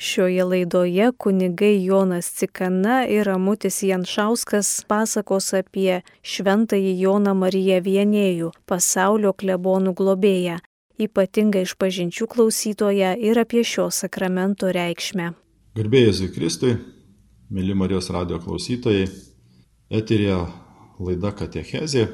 Šioje 0.00 0.44
laidoje 0.44 1.12
kunigai 1.12 1.84
Jonas 1.84 2.32
Cikana 2.32 3.06
ir 3.08 3.26
Ramutis 3.26 3.82
Janšauskas 3.82 4.68
pasakos 4.86 5.50
apie 5.58 6.04
šventąjį 6.22 6.92
Joną 7.00 7.32
Mariją 7.34 7.80
Vienėjų, 7.82 8.52
pasaulio 8.62 9.32
klebonų 9.34 9.96
globėją, 9.98 10.60
ypatingą 11.02 11.64
išpažinčių 11.66 12.28
klausytoją 12.30 13.16
ir 13.18 13.40
apie 13.42 13.64
šio 13.66 13.88
sakramento 13.90 14.70
reikšmę. 14.70 15.32
Garbėjai 15.74 16.14
Zikristui, 16.20 16.76
mėly 17.50 17.74
Marijos 17.74 18.12
radio 18.14 18.38
klausytojai, 18.38 19.10
eterija 19.90 20.38
laida 21.02 21.34
Katechezė. 21.42 22.06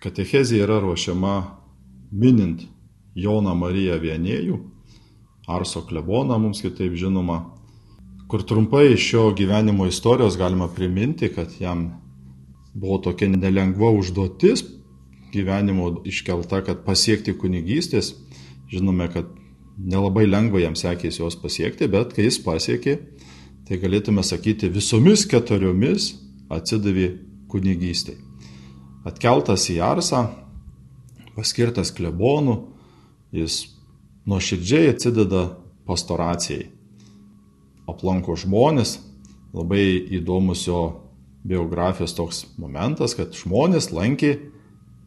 Katechezė 0.00 0.64
yra 0.64 0.80
ruošiama 0.80 1.36
minint 2.16 2.64
Joną 3.12 3.52
Mariją 3.60 4.00
Vienėjų 4.00 4.77
Arso 5.48 5.82
kleboną, 5.88 6.36
mums 6.38 6.60
kitaip 6.60 6.92
žinoma, 6.98 7.38
kur 8.28 8.44
trumpai 8.44 8.92
iš 8.92 9.06
šio 9.10 9.28
gyvenimo 9.36 9.86
istorijos 9.88 10.36
galima 10.36 10.68
priminti, 10.68 11.30
kad 11.32 11.54
jam 11.60 11.88
buvo 12.74 12.98
tokia 13.08 13.30
nelengva 13.32 13.90
užduotis 13.96 14.64
gyvenimo 15.32 16.02
iškelta, 16.08 16.62
kad 16.64 16.84
pasiekti 16.84 17.34
kunigystės. 17.36 18.14
Žinome, 18.68 19.08
kad 19.12 19.28
nelabai 19.78 20.26
lengva 20.28 20.60
jam 20.62 20.76
sekėsi 20.76 21.22
jos 21.22 21.38
pasiekti, 21.40 21.88
bet 21.88 22.12
kai 22.16 22.26
jis 22.26 22.40
pasiekė, 22.44 22.98
tai 23.68 23.80
galėtume 23.80 24.24
sakyti 24.24 24.70
visomis 24.72 25.26
keturiomis 25.28 26.12
atsidavė 26.52 27.10
kunigystėje. 27.52 28.20
Atkeltas 29.08 29.68
į 29.72 29.78
Arsą, 29.84 30.26
paskirtas 31.36 31.92
klebonų, 31.96 32.58
jis 33.32 33.62
nuoširdžiai 34.28 34.92
atsideda 34.92 35.44
pastoracijai. 35.88 36.68
Aplanko 37.88 38.36
žmonės, 38.36 38.98
labai 39.56 39.84
įdomus 40.18 40.66
jo 40.66 40.82
biografijos 41.48 42.12
toks 42.16 42.42
momentas, 42.60 43.14
kad 43.16 43.32
žmonės 43.32 43.88
lankė 43.94 44.34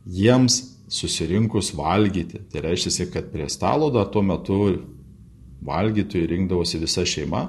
jiems 0.10 0.62
susirinkus 0.92 1.76
valgyti. 1.78 2.42
Tai 2.50 2.66
reiškia, 2.66 3.08
kad 3.14 3.30
prie 3.34 3.48
stalo 3.50 3.92
dar 3.94 4.10
tuo 4.12 4.24
metu 4.26 4.58
valgytojai 5.62 6.30
rinkdavosi 6.32 6.82
visa 6.82 7.06
šeima, 7.06 7.46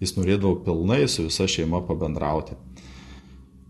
jis 0.00 0.16
norėdavo 0.16 0.62
pilnai 0.64 1.04
su 1.08 1.26
visa 1.28 1.44
šeima 1.44 1.82
pabendrauti. 1.84 2.56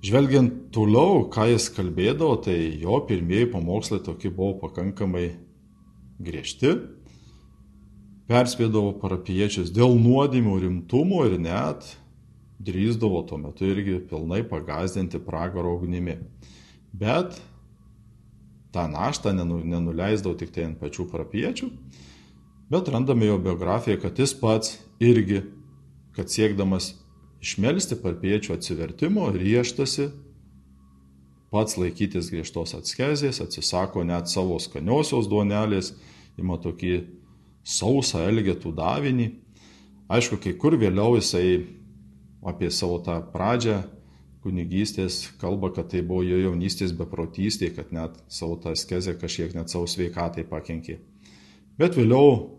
Žvelgiant 0.07 0.71
toliau, 0.73 1.27
ką 1.29 1.51
jis 1.51 1.67
kalbėdavo, 1.75 2.39
tai 2.47 2.57
jo 2.81 3.03
pirmieji 3.09 3.51
pamokslai 3.53 3.99
tokie 4.07 4.31
buvo 4.33 4.55
pakankamai 4.63 5.27
griežti, 6.23 6.79
perspėdavo 8.31 8.95
parapiečius 9.03 9.73
dėl 9.75 9.97
nuodėmių 9.99 10.59
rimtumo 10.63 11.25
ir 11.27 11.39
net 11.43 11.87
drįzdavo 12.63 13.25
tuo 13.27 13.41
metu 13.43 13.67
irgi 13.67 13.99
pilnai 14.07 14.45
pagazdinti 14.47 15.19
pragaro 15.25 15.75
ugnimi. 15.79 16.19
Bet 16.93 17.41
tą 18.75 18.87
naštą 18.93 19.33
nenuleisdavo 19.35 20.37
tik 20.39 20.53
tai 20.55 20.69
ant 20.69 20.79
pačių 20.79 21.09
parapiečių, 21.11 21.71
bet 22.71 22.91
randame 22.95 23.27
jo 23.27 23.39
biografiją, 23.43 23.99
kad 24.05 24.19
jis 24.19 24.37
pats 24.39 24.77
irgi, 25.03 25.43
kad 26.15 26.31
siekdamas 26.31 26.93
išmelsti 27.43 27.99
parapiečių 27.99 28.55
atsivertimo, 28.55 29.27
rieštasi 29.35 30.11
pats 31.51 31.75
laikytis 31.81 32.31
griežtos 32.31 32.77
atskezės, 32.79 33.41
atsisako 33.43 34.05
net 34.07 34.31
savo 34.31 34.61
skaniosios 34.63 35.27
duonelės, 35.27 35.97
ima 36.39 36.61
tokį 36.63 37.20
sausą 37.67 38.25
elgetų 38.29 38.73
davinį. 38.77 39.31
Aišku, 40.11 40.41
kai 40.43 40.55
kur 40.59 40.77
vėliau 40.79 41.17
jisai 41.19 41.63
apie 42.47 42.71
savo 42.73 42.99
tą 43.05 43.21
pradžią 43.33 43.83
kunigystės 44.41 45.27
kalba, 45.41 45.69
kad 45.75 45.91
tai 45.93 46.01
buvo 46.07 46.25
jo 46.25 46.39
jaunystės 46.41 46.95
beprotystė, 46.97 47.71
kad 47.77 47.93
net 47.93 48.17
savo 48.33 48.57
tą 48.63 48.73
skezę 48.79 49.15
kažkiek 49.21 49.53
net 49.55 49.73
savo 49.73 49.87
sveikatai 49.91 50.47
pakenkė. 50.49 50.97
Bet 51.81 51.99
vėliau 51.99 52.57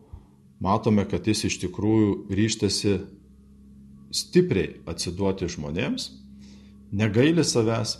matome, 0.61 1.07
kad 1.09 1.25
jis 1.27 1.47
iš 1.49 1.57
tikrųjų 1.65 2.13
ryštasi 2.29 2.99
stipriai 4.13 4.75
atsiduoti 4.89 5.49
žmonėms, 5.49 6.11
negaili 6.93 7.43
savęs, 7.47 7.97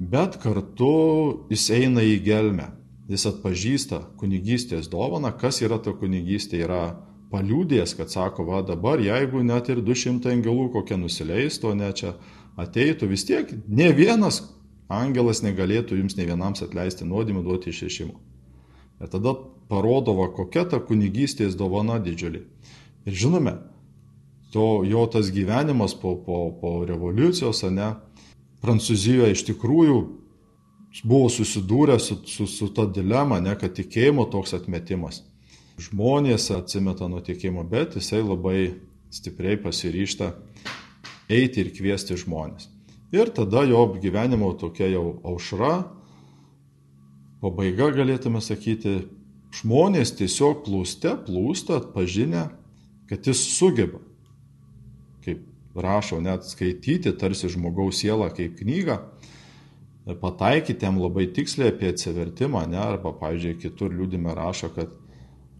bet 0.00 0.40
kartu 0.42 1.46
jis 1.52 1.68
eina 1.76 2.02
į 2.02 2.18
gelmę 2.26 2.72
jis 3.10 3.26
atpažįsta 3.30 4.00
kunigystės 4.20 4.90
dovaną, 4.90 5.32
kas 5.38 5.60
yra 5.62 5.78
ta 5.82 5.94
kunigystė, 5.94 6.62
yra 6.66 6.82
paliūdės, 7.30 7.94
kad 7.98 8.10
sako, 8.10 8.46
va 8.48 8.62
dabar, 8.66 9.02
jeigu 9.02 9.42
net 9.46 9.70
ir 9.70 9.82
200 9.84 10.32
angelų 10.36 10.70
kokie 10.74 10.98
nusileistų, 10.98 11.74
ne 11.78 11.90
čia 11.96 12.14
ateitų, 12.58 13.10
vis 13.10 13.26
tiek 13.28 13.50
ne 13.66 13.90
vienas 13.94 14.42
angelas 14.88 15.42
negalėtų 15.42 15.98
jums 15.98 16.16
ne 16.16 16.26
vienams 16.28 16.62
atleisti 16.62 17.06
nuodėmę 17.06 17.42
duoti 17.46 17.72
išešimų. 17.74 18.14
Ir 19.02 19.10
tada 19.12 19.34
parodo, 19.68 20.14
va, 20.16 20.28
kokia 20.32 20.64
ta 20.70 20.78
kunigystės 20.80 21.56
dovana 21.58 21.98
didžiulė. 22.02 22.44
Ir 23.06 23.18
žinome, 23.18 23.56
to, 24.54 24.84
jo 24.86 25.02
tas 25.10 25.30
gyvenimas 25.34 25.94
po, 25.98 26.14
po, 26.16 26.46
po 26.60 26.78
revoliucijos, 26.88 27.66
ne, 27.74 27.94
Prancūzijoje 28.64 29.34
iš 29.34 29.42
tikrųjų 29.50 29.96
buvo 31.04 31.28
susidūrę 31.32 31.98
su, 32.00 32.20
su, 32.24 32.46
su 32.46 32.68
ta 32.74 32.86
dilema, 32.86 33.40
ne, 33.40 33.56
kad 33.58 33.74
tikėjimo 33.76 34.28
toks 34.32 34.54
atmetimas. 34.56 35.22
Žmonės 35.82 36.48
atsimeta 36.56 37.08
nuo 37.10 37.20
tikėjimo, 37.20 37.66
bet 37.68 37.98
jisai 37.98 38.22
labai 38.24 38.60
stipriai 39.12 39.58
pasiryšta 39.60 40.32
eiti 41.28 41.62
ir 41.62 41.72
kviesti 41.76 42.16
žmonės. 42.16 42.70
Ir 43.14 43.30
tada 43.34 43.62
jo 43.68 43.84
gyvenimo 44.00 44.50
tokia 44.58 44.88
jau 44.90 45.18
aušra, 45.26 45.74
pabaiga 47.42 47.90
galėtume 47.94 48.40
sakyti, 48.42 49.04
žmonės 49.60 50.16
tiesiog 50.18 50.64
plūste 50.66 51.14
plūsta 51.26 51.80
atpažinę, 51.80 52.48
kad 53.10 53.28
jis 53.28 53.44
sugeba, 53.54 54.00
kaip 55.24 55.44
rašo, 55.76 56.18
net 56.24 56.48
skaityti 56.48 57.12
tarsi 57.20 57.50
žmogaus 57.52 58.00
sielą 58.02 58.32
kaip 58.34 58.56
knygą, 58.58 58.98
pataikyti 60.14 60.86
jam 60.86 61.00
labai 61.02 61.26
tiksliai 61.34 61.72
apie 61.72 61.90
atsivertimą, 61.90 62.62
ne, 62.70 62.78
arba, 62.78 63.10
pavyzdžiui, 63.18 63.58
kitur 63.58 63.90
liūdime 63.90 64.34
rašo, 64.36 64.70
kad 64.74 64.92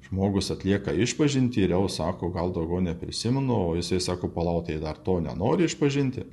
žmogus 0.06 0.52
atlieka 0.54 0.94
išpažinti 0.94 1.64
ir 1.64 1.74
jau 1.74 1.88
sako, 1.90 2.30
gal 2.34 2.52
daugiau 2.54 2.80
neprisimenu, 2.84 3.56
o 3.70 3.74
jisai 3.74 3.98
sako, 4.00 4.30
palautai 4.30 4.78
dar 4.82 4.98
to 5.02 5.18
nenori 5.20 5.66
išpažinti. 5.66 6.26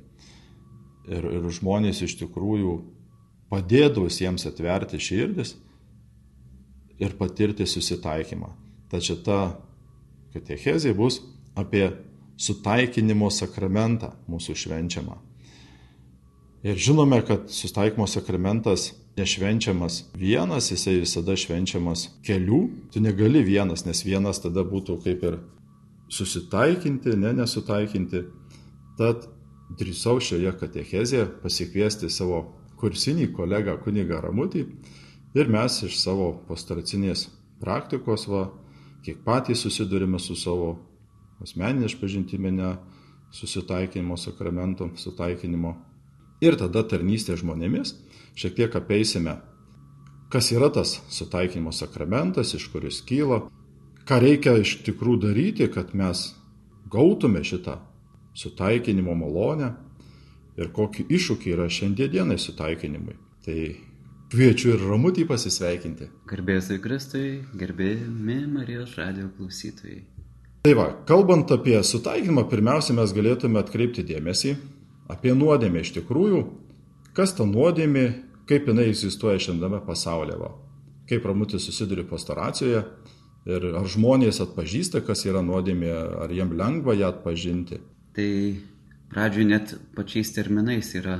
Ir, 1.10 1.26
ir 1.26 1.50
žmonės 1.52 2.04
iš 2.06 2.14
tikrųjų 2.22 2.78
padėdavus 3.52 4.20
jiems 4.22 4.46
atverti 4.48 5.00
širdis 5.02 5.56
ir 7.02 7.18
patirti 7.18 7.66
susitaikymą. 7.66 8.54
Tačiau 8.94 9.18
ta 9.26 9.38
katechezė 10.32 10.94
bus 10.96 11.18
apie 11.58 11.88
sutaikinimo 12.38 13.26
sakramentą 13.30 14.14
mūsų 14.30 14.54
švenčiamą. 14.64 15.18
Ir 16.64 16.78
žinome, 16.80 17.20
kad 17.26 17.50
sustaikymo 17.52 18.06
sakramentas 18.06 18.94
nešvenčiamas 19.16 20.04
vienas, 20.16 20.70
jisai 20.72 20.94
visada 21.02 21.36
švenčiamas 21.36 22.06
kelių. 22.24 22.60
Tu 22.92 23.02
negali 23.04 23.42
vienas, 23.44 23.84
nes 23.84 24.00
vienas 24.06 24.40
tada 24.40 24.64
būtų 24.64 24.96
kaip 25.04 25.26
ir 25.28 25.36
susitaikinti, 26.08 27.18
ne 27.20 27.34
nesutaikinti. 27.36 28.24
Tad 28.96 29.28
drįsau 29.76 30.16
šioje 30.24 30.56
katechezėje 30.56 31.28
pasikviesti 31.44 32.08
savo 32.08 32.40
kursinį 32.80 33.28
kolegą 33.36 33.76
kunigą 33.84 34.24
Ramutį 34.24 34.64
ir 35.36 35.52
mes 35.52 35.80
iš 35.84 36.00
savo 36.00 36.32
pastoracinės 36.48 37.28
praktikos, 37.60 38.24
va, 38.24 38.46
kiek 39.04 39.20
patys 39.24 39.68
susidurime 39.68 40.16
su 40.16 40.32
savo 40.32 40.78
asmeninė 41.44 41.92
išpažintimene 41.92 42.76
susitaikinimo 43.36 44.16
sakramento, 44.16 44.88
sutaikinimo 44.96 45.76
ir 46.42 46.56
tada 46.58 46.82
tarnystė 46.88 47.36
žmonėmis, 47.40 47.94
šiek 48.38 48.56
tiek 48.58 48.76
apeisime, 48.76 49.38
kas 50.32 50.50
yra 50.52 50.70
tas 50.74 50.98
sutaikymo 51.12 51.72
sakramentas, 51.72 52.54
iš 52.58 52.66
kuris 52.72 53.00
kyla, 53.06 53.44
ką 54.08 54.20
reikia 54.22 54.56
iš 54.60 54.80
tikrųjų 54.86 55.20
daryti, 55.28 55.68
kad 55.70 55.94
mes 55.94 56.32
gautume 56.90 57.44
šitą 57.44 57.78
sutaikinimo 58.34 59.14
malonę 59.14 59.72
ir 60.58 60.70
kokį 60.74 61.06
iššūkį 61.10 61.54
yra 61.54 61.68
šiandienai 61.70 62.38
sutaikinimui. 62.38 63.16
Tai 63.44 63.58
kviečiu 64.32 64.74
ir 64.74 64.82
ramutį 64.88 65.26
pasisveikinti. 65.28 66.08
Garbėsiu 66.30 66.80
Kristui, 66.82 67.28
gerbėjami 67.58 68.40
Marijos 68.50 68.96
radio 68.98 69.28
klausytojai. 69.36 70.02
Tai 70.64 70.72
va, 70.78 70.86
kalbant 71.06 71.50
apie 71.52 71.76
sutaikinimą, 71.84 72.46
pirmiausia, 72.48 72.94
mes 72.96 73.12
galėtume 73.12 73.60
atkreipti 73.60 74.02
dėmesį, 74.08 74.54
apie 75.10 75.34
nuodėmę 75.36 75.82
iš 75.84 75.94
tikrųjų, 75.98 76.44
kas 77.16 77.34
ta 77.36 77.46
nuodėmė, 77.48 78.06
kaip 78.48 78.68
jinai 78.68 78.90
egzistuoja 78.90 79.40
šiandiename 79.40 79.80
pasaulyje. 79.86 80.52
Kaip 81.08 81.26
Ramutis 81.28 81.66
susiduria 81.68 82.06
pastoracijoje, 82.08 82.84
Ir 83.44 83.64
ar 83.76 83.84
žmonės 83.84 84.40
atpažįsta, 84.40 85.02
kas 85.04 85.26
yra 85.28 85.42
nuodėmė, 85.44 85.90
ar 86.24 86.32
jiem 86.32 86.54
lengva 86.56 86.94
ją 86.96 87.10
atpažinti. 87.12 87.76
Tai 88.16 88.28
pradžiui 89.12 89.44
net 89.50 89.74
pačiais 89.96 90.32
terminais 90.32 90.94
yra 90.96 91.18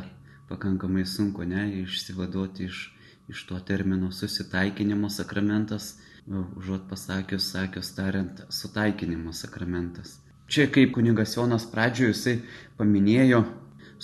pakankamai 0.49 1.05
sunku, 1.05 1.45
ne, 1.45 1.67
išsivaduoti 1.83 2.71
iš, 2.71 2.81
iš 3.29 3.45
to 3.51 3.61
termino 3.69 4.09
susitaikinimo 4.09 5.13
sakramentas, 5.13 5.99
užuot 6.25 6.89
pasakius, 6.89 7.51
sakius 7.53 7.93
tariant, 7.93 8.41
sutaikinimo 8.49 9.37
sakramentas. 9.37 10.17
Čia 10.49 10.71
kaip 10.73 10.95
kunigas 10.97 11.37
Jonas 11.37 11.69
pradžioje 11.69 12.15
jisai 12.15 12.35
paminėjo, 12.81 13.43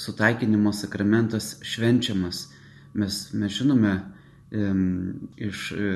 sutaikinimo 0.01 0.73
sakramentas 0.73 1.59
švenčiamas. 1.67 2.49
Mes, 2.95 3.21
mes 3.37 3.53
žinome, 3.53 3.99
iš 4.51 5.71
e, 5.73 5.91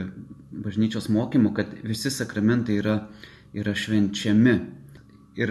bažnyčios 0.64 1.08
mokymų, 1.10 1.52
kad 1.56 1.72
visi 1.82 2.10
sakramentai 2.12 2.78
yra, 2.78 2.98
yra 3.56 3.74
švenčiami. 3.74 4.54
Ir 5.34 5.50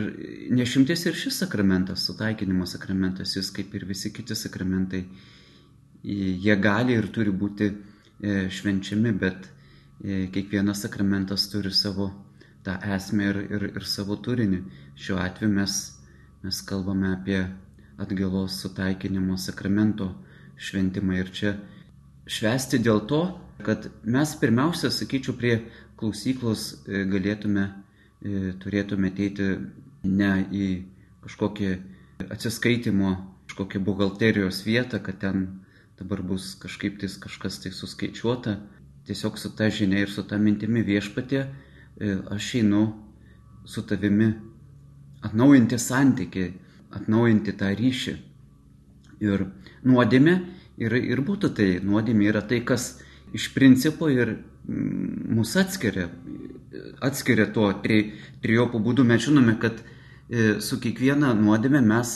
nešimtis 0.56 1.04
ir 1.10 1.18
šis 1.20 1.42
sakramentas, 1.44 2.06
sutaikinimo 2.08 2.66
sakramentas, 2.70 3.36
jis 3.36 3.50
kaip 3.52 3.74
ir 3.76 3.84
visi 3.90 4.14
kiti 4.16 4.36
sakramentai, 4.36 5.02
jie 6.04 6.56
gali 6.60 6.96
ir 6.96 7.10
turi 7.12 7.34
būti 7.36 7.68
e, 7.68 8.46
švenčiami, 8.48 9.12
bet 9.20 9.50
e, 9.50 10.30
kiekvienas 10.32 10.86
sakramentas 10.86 11.50
turi 11.52 11.74
savo 11.76 12.08
tą 12.64 12.78
esmę 12.96 13.28
ir, 13.34 13.42
ir, 13.52 13.68
ir 13.76 13.88
savo 13.88 14.16
turinį. 14.16 14.62
Šiuo 14.96 15.20
atveju 15.20 15.52
mes, 15.52 15.78
mes 16.46 16.64
kalbame 16.64 17.12
apie 17.18 17.42
atgalos 17.98 18.60
sutaikinimo 18.62 19.38
sakramento 19.38 20.10
šventimą 20.57 21.18
ir 21.19 21.31
čia 21.34 21.54
švesti 22.30 22.80
dėl 22.80 23.04
to, 23.07 23.24
kad 23.63 23.90
mes 24.04 24.36
pirmiausia, 24.40 24.92
sakyčiau, 24.92 25.36
prie 25.38 25.57
klausyklos 26.00 26.86
e, 26.88 27.04
galėtume, 27.10 27.68
e, 28.24 28.54
turėtume 28.60 29.12
ateiti 29.12 29.50
ne 30.04 30.31
į 30.51 30.68
kažkokį 31.24 31.69
atsiskaitimo, 32.34 33.16
kažkokią 33.48 33.84
buhalterijos 33.84 34.63
vietą, 34.68 35.00
kad 35.04 35.19
ten 35.22 35.46
dabar 36.00 36.24
bus 36.25 36.54
kažkaip 36.60 37.00
tais 37.00 37.18
kažkas 37.22 37.62
tai 37.63 37.72
suskaičiuota. 37.72 38.57
Tiesiog 39.07 39.38
su 39.38 39.51
ta 39.51 39.68
žinia 39.69 40.04
ir 40.04 40.12
su 40.12 40.24
ta 40.24 40.39
mintimi 40.39 40.84
viešpatė 40.84 41.39
e, 41.44 42.18
aš 42.31 42.54
einu 42.62 42.84
su 43.68 43.84
tavimi 43.88 44.31
atnaujinti 45.24 45.80
santyki, 45.80 46.46
atnaujinti 46.98 47.56
tą 47.60 47.72
ryšį. 47.78 48.16
Ir 49.24 49.45
nuodėmė 49.88 50.36
ir, 50.84 50.95
ir 50.98 51.22
būtų 51.25 51.54
tai. 51.57 51.69
Nuodėmė 51.84 52.30
yra 52.31 52.44
tai, 52.48 52.62
kas 52.66 52.98
iš 53.34 53.50
principo 53.56 54.10
ir 54.12 54.36
mm, 54.36 55.34
mus 55.38 55.56
atskiria. 55.60 56.10
Atskiria 57.04 57.48
to 57.54 57.69
tri, 57.84 58.00
trijopų 58.44 58.81
būdų. 58.84 59.06
Mes 59.07 59.25
žinome, 59.28 59.57
kad 59.62 59.81
e, 59.81 60.60
su 60.63 60.80
kiekviena 60.84 61.34
nuodėmė 61.38 61.84
mes 61.86 62.16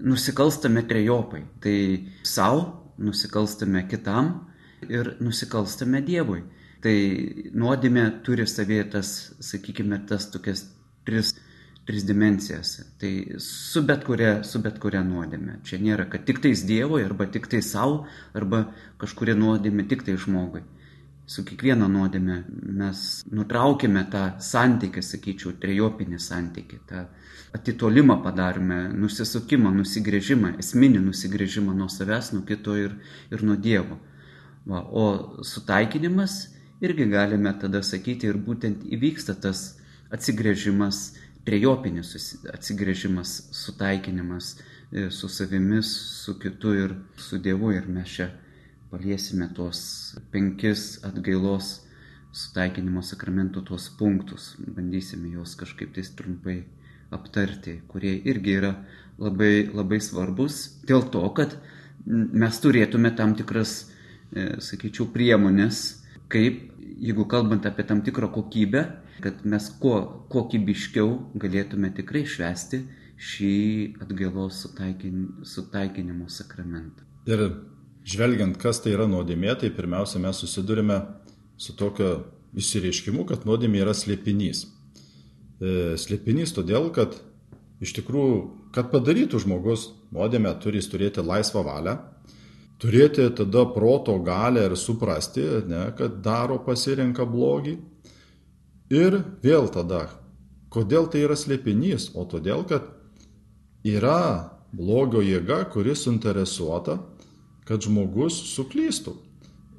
nusikalstame 0.00 0.84
trejopai. 0.88 1.44
Tai 1.60 1.76
savo, 2.26 2.94
nusikalstame 3.00 3.86
kitam 3.88 4.32
ir 4.88 5.16
nusikalstame 5.20 6.02
Dievui. 6.04 6.42
Tai 6.80 6.96
nuodėmė 7.52 8.06
turi 8.24 8.46
savėje 8.48 8.86
tas, 8.96 9.08
sakykime, 9.44 10.00
tas 10.08 10.30
tokias 10.32 10.64
tris 11.04 11.34
tris 11.86 12.04
dimensijas. 12.04 12.80
Tai 13.00 13.12
su 13.38 13.82
bet 13.82 14.04
kuria, 14.04 14.42
su 14.44 14.60
bet 14.62 14.78
kuria 14.82 15.02
nuodėme. 15.06 15.60
Čia 15.66 15.80
nėra, 15.82 16.06
kad 16.10 16.26
tik 16.28 16.42
tais 16.44 16.64
Dievui, 16.66 17.02
arba 17.04 17.26
tik 17.26 17.48
tai 17.50 17.62
savo, 17.66 18.04
arba 18.36 18.66
kažkuria 19.00 19.34
nuodėme 19.38 19.86
tik 19.88 20.04
tai 20.06 20.18
žmogui. 20.20 20.62
Su 21.30 21.44
kiekviena 21.46 21.86
nuodėme 21.86 22.40
mes 22.80 23.00
nutraukime 23.30 24.02
tą 24.10 24.24
santykį, 24.42 25.02
sakyčiau, 25.06 25.54
trejopinį 25.62 26.18
santykį, 26.18 26.78
tą 26.90 27.04
atitolimą 27.54 28.16
padarome, 28.24 28.80
nusisukimą, 28.98 29.70
nusigrėžimą, 29.78 30.56
esminį 30.62 31.02
nusigrėžimą 31.04 31.74
nuo 31.78 31.86
savęs, 31.90 32.32
nuo 32.34 32.42
kito 32.46 32.74
ir, 32.78 32.96
ir 33.30 33.44
nuo 33.46 33.54
Dievo. 33.54 34.00
Va, 34.66 34.82
o 34.82 35.42
sutaikinimas 35.46 36.48
irgi 36.82 37.06
galime 37.10 37.52
tada 37.62 37.82
sakyti 37.86 38.28
ir 38.28 38.38
būtent 38.38 38.82
įvyksta 38.90 39.38
tas 39.40 39.80
atsigrėžimas 40.10 41.14
trejopinis 41.46 42.14
atsigrėžimas, 42.52 43.34
sutaikinimas 43.56 44.54
e, 44.56 45.08
su 45.10 45.28
savimis, 45.28 45.90
su 46.24 46.36
kitu 46.40 46.74
ir 46.76 46.96
su 47.16 47.38
Dievu. 47.38 47.72
Ir 47.76 47.88
mes 47.88 48.16
čia 48.16 48.30
paliesime 48.90 49.48
tuos 49.54 49.80
penkis 50.32 50.98
atgailos 51.06 51.78
sutaikinimo 52.32 53.02
sakramento 53.02 53.62
tuos 53.66 53.88
punktus. 53.98 54.54
Bandysime 54.60 55.32
juos 55.34 55.56
kažkaip 55.58 55.94
tais 55.94 56.12
trumpai 56.14 56.62
aptarti, 57.10 57.80
kurie 57.90 58.14
irgi 58.30 58.56
yra 58.60 58.74
labai, 59.18 59.68
labai 59.74 60.00
svarbus 60.02 60.62
dėl 60.86 61.08
to, 61.10 61.22
kad 61.34 61.56
mes 62.06 62.60
turėtume 62.62 63.10
tam 63.16 63.34
tikras, 63.38 63.90
e, 64.32 64.56
sakyčiau, 64.62 65.08
priemonės, 65.12 66.00
kaip, 66.30 66.70
jeigu 67.00 67.26
kalbant 67.28 67.66
apie 67.66 67.84
tam 67.86 68.04
tikrą 68.06 68.30
kokybę, 68.32 68.84
kad 69.22 69.44
mes 69.48 69.68
kuo 69.80 70.00
kokybiškiau 70.32 71.12
galėtume 71.40 71.92
tikrai 71.96 72.24
švesti 72.28 72.82
šį 73.20 73.54
atgailos 74.00 74.62
sutaikin, 74.64 75.26
sutaikinimo 75.44 76.28
sakramentą. 76.32 77.04
Ir 77.28 77.44
žvelgiant, 78.08 78.56
kas 78.60 78.80
tai 78.80 78.94
yra 78.96 79.06
nuodėmė, 79.10 79.52
tai 79.60 79.72
pirmiausia 79.76 80.22
mes 80.22 80.40
susidurime 80.40 81.02
su 81.60 81.76
tokio 81.76 82.14
išsireiškimu, 82.56 83.26
kad 83.28 83.44
nuodėmė 83.48 83.82
yra 83.84 83.94
slėpinys. 83.96 84.64
E, 85.60 85.98
slėpinys 86.00 86.54
todėl, 86.56 86.88
kad 86.96 87.18
iš 87.84 87.92
tikrųjų, 88.00 88.38
kad 88.74 88.88
padarytų 88.92 89.42
žmogus 89.44 89.90
nuodėmę, 90.14 90.54
turi 90.62 90.80
jis 90.80 90.88
turėti 90.90 91.24
laisvą 91.24 91.62
valią, 91.66 91.98
turėti 92.80 93.28
tada 93.36 93.66
proto 93.74 94.16
galę 94.24 94.64
ir 94.70 94.76
suprasti, 94.80 95.44
ne, 95.68 95.90
kad 95.98 96.22
daro 96.24 96.56
pasirenka 96.64 97.28
blogį 97.28 97.76
Ir 98.90 99.20
vėl 99.44 99.68
tada, 99.70 100.08
kodėl 100.74 101.06
tai 101.10 101.22
yra 101.22 101.36
slėpinys? 101.38 102.10
O 102.18 102.24
todėl, 102.26 102.64
kad 102.66 102.88
yra 103.86 104.50
blogio 104.74 105.22
jėga, 105.22 105.62
kuris 105.70 106.02
suinteresuota, 106.06 106.98
kad 107.68 107.86
žmogus 107.86 108.34
suklystų 108.50 109.14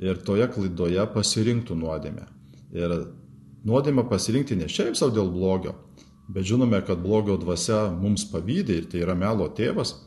ir 0.01 0.21
toje 0.23 0.47
klaidoje 0.53 1.03
pasirinktų 1.13 1.75
nuodėmę. 1.75 2.23
Ir 2.71 2.95
nuodėmę 3.67 4.07
pasirinkti 4.07 4.55
ne 4.55 4.71
šiaip 4.71 4.95
savo 4.95 5.11
dėl 5.17 5.29
blogio, 5.33 5.75
bet 6.31 6.47
žinome, 6.47 6.79
kad 6.87 7.03
blogio 7.03 7.35
dvasia 7.41 7.89
mums 7.91 8.23
pavydė 8.31 8.79
ir 8.79 8.89
tai 8.89 9.03
yra 9.03 9.17
melo 9.19 9.49
tėvas, 9.51 9.97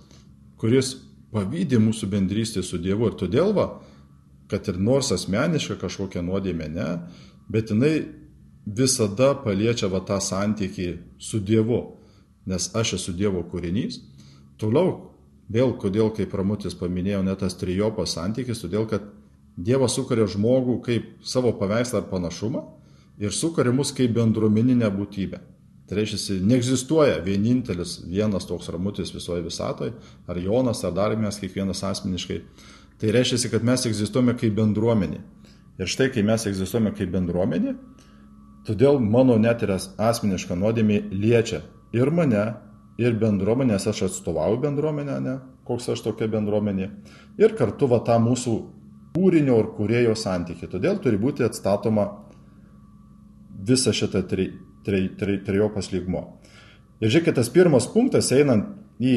kuris 0.56 0.96
pavydė 1.34 1.76
mūsų 1.82 2.08
bendrystį 2.08 2.64
su 2.64 2.80
Dievu 2.80 3.10
ir 3.10 3.20
todėl 3.20 3.52
va, 3.52 3.68
kad 4.48 4.64
ir 4.70 4.80
nors 4.80 5.12
asmeniška 5.12 5.76
kažkokia 5.82 6.24
nuodėmė 6.24 6.72
ne, 6.72 6.90
bet 7.52 7.72
jinai 7.72 8.23
visada 8.66 9.34
paliečia 9.44 9.88
va 9.92 10.00
tą 10.00 10.20
santykį 10.20 10.88
su 11.18 11.40
Dievu, 11.40 11.80
nes 12.46 12.70
aš 12.76 12.96
esu 12.98 13.12
Dievo 13.16 13.44
kūrinys. 13.50 14.00
Toliau, 14.60 15.12
vėl 15.52 15.74
kodėl, 15.80 16.10
kaip 16.14 16.34
Ramutis 16.34 16.76
paminėjo, 16.78 17.22
net 17.26 17.42
tas 17.44 17.56
trijopas 17.60 18.16
santykis, 18.16 18.62
todėl 18.64 18.88
kad 18.88 19.04
Dievas 19.54 19.94
sukuria 19.94 20.26
žmogų 20.26 20.80
kaip 20.82 21.10
savo 21.22 21.52
paveikslą 21.54 22.00
ar 22.00 22.08
panašumą 22.10 22.64
ir 23.22 23.30
sukuria 23.30 23.70
mus 23.72 23.92
kaip 23.94 24.14
bendruomeninę 24.16 24.88
būtybę. 24.90 25.38
Tai 25.84 25.98
reiškia, 25.98 26.38
neegzistuoja 26.48 27.18
vienintelis 27.22 27.98
vienas 28.08 28.48
toks 28.48 28.70
ramutis 28.72 29.12
visoje 29.14 29.44
visatoje, 29.44 29.92
ar 30.26 30.40
Jonas, 30.40 30.80
ar 30.84 30.94
dar 30.96 31.14
mes 31.20 31.38
kiekvienas 31.38 31.84
asmeniškai. 31.84 32.40
Tai 32.98 33.12
reiškia, 33.12 33.50
kad 33.52 33.66
mes 33.66 33.84
egzistuojame 33.86 34.34
kaip 34.40 34.56
bendruomenė. 34.56 35.20
Ir 35.78 35.90
štai, 35.90 36.08
kai 36.14 36.24
mes 36.24 36.46
egzistuojame 36.48 36.94
kaip 36.96 37.12
bendruomenė, 37.12 37.74
Todėl 38.64 39.00
mano 39.00 39.36
net 39.40 39.62
ir 39.62 39.74
asmeniška 39.76 40.56
nuodėmė 40.56 41.02
liečia 41.12 41.60
ir 41.92 42.10
mane, 42.10 42.44
ir 42.98 43.16
bendruomenę, 43.20 43.74
nes 43.74 43.86
aš 43.90 44.06
atstovauju 44.08 44.60
bendruomenę, 44.62 45.18
ne, 45.20 45.34
koks 45.68 45.90
aš 45.92 46.04
tokia 46.06 46.28
bendruomenė, 46.32 46.88
ir 47.40 47.56
kartu 47.58 47.88
va 47.90 48.00
tą 48.06 48.16
mūsų 48.22 48.54
kūrinio 49.14 49.58
ir 49.60 49.70
kūrėjo 49.76 50.14
santykių. 50.18 50.70
Todėl 50.72 50.98
turi 51.02 51.20
būti 51.20 51.44
atstatoma 51.46 52.08
visa 53.68 53.92
šita 53.94 54.24
tri, 54.30 54.48
tri, 54.86 55.06
tri, 55.18 55.38
trijopas 55.44 55.92
lygmo. 55.92 56.24
Ir 57.02 57.10
žiūrėkit, 57.10 57.36
tas 57.36 57.50
pirmas 57.52 57.86
punktas 57.90 58.30
einant 58.32 58.72
į 59.02 59.16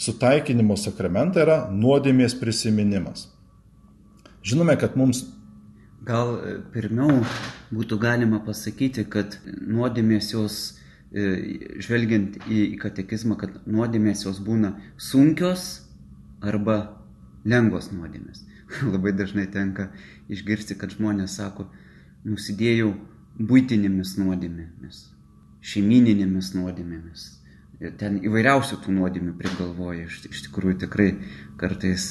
sutaikinimo 0.00 0.76
sakramentą 0.80 1.44
yra 1.44 1.58
nuodėmės 1.72 2.36
prisiminimas. 2.40 3.28
Žinome, 4.46 4.76
kad 4.78 4.96
mums 4.98 5.24
Gal 6.06 6.36
e, 6.38 6.56
pirmiau 6.74 7.22
būtų 7.74 7.98
galima 7.98 8.38
pasakyti, 8.46 9.06
kad 9.10 9.38
nuodėmės 9.46 10.30
jos, 10.34 10.58
e, 11.10 11.24
žvelgiant 11.82 12.38
į 12.46 12.76
katekizmą, 12.82 13.38
kad 13.40 13.56
nuodėmės 13.66 14.22
jos 14.28 14.38
būna 14.38 14.76
sunkios 14.96 15.66
arba 16.40 16.78
lengvos 17.44 17.90
nuodėmės. 17.94 18.44
Labai 18.92 19.12
dažnai 19.18 19.48
tenka 19.50 19.90
išgirsti, 20.30 20.78
kad 20.78 20.94
žmonės 20.94 21.38
sako, 21.40 21.66
nusidėjau 22.26 22.92
būtinėmis 23.38 24.16
nuodėmėmis, 24.20 25.02
šeimininėmis 25.72 26.52
nuodėmėmis. 26.56 27.26
Ten 28.00 28.22
įvairiausių 28.24 28.78
tų 28.84 28.94
nuodėmių 28.96 29.34
prigalvoja, 29.36 30.06
iš, 30.06 30.22
iš 30.30 30.46
tikrųjų 30.46 30.78
tikrai 30.86 31.10
kartais 31.60 32.06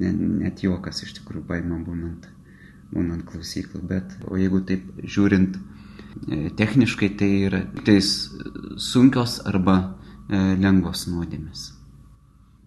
ne, 0.00 0.12
net 0.14 0.62
juokas 0.64 1.02
iš 1.04 1.18
tikrųjų 1.18 1.44
paima 1.50 1.76
būnant, 1.84 2.30
būnant 2.92 3.26
klausyklų, 3.28 3.82
bet 3.88 4.16
o 4.28 4.38
jeigu 4.40 4.62
taip 4.68 4.88
žiūrint 5.02 5.56
e, 5.58 6.50
techniškai, 6.58 7.12
tai 7.18 7.30
yra 7.48 7.62
tais 7.86 8.08
sunkios 8.80 9.40
arba 9.48 9.78
e, 9.82 10.40
lengvos 10.60 11.06
nuodėmės. 11.10 11.70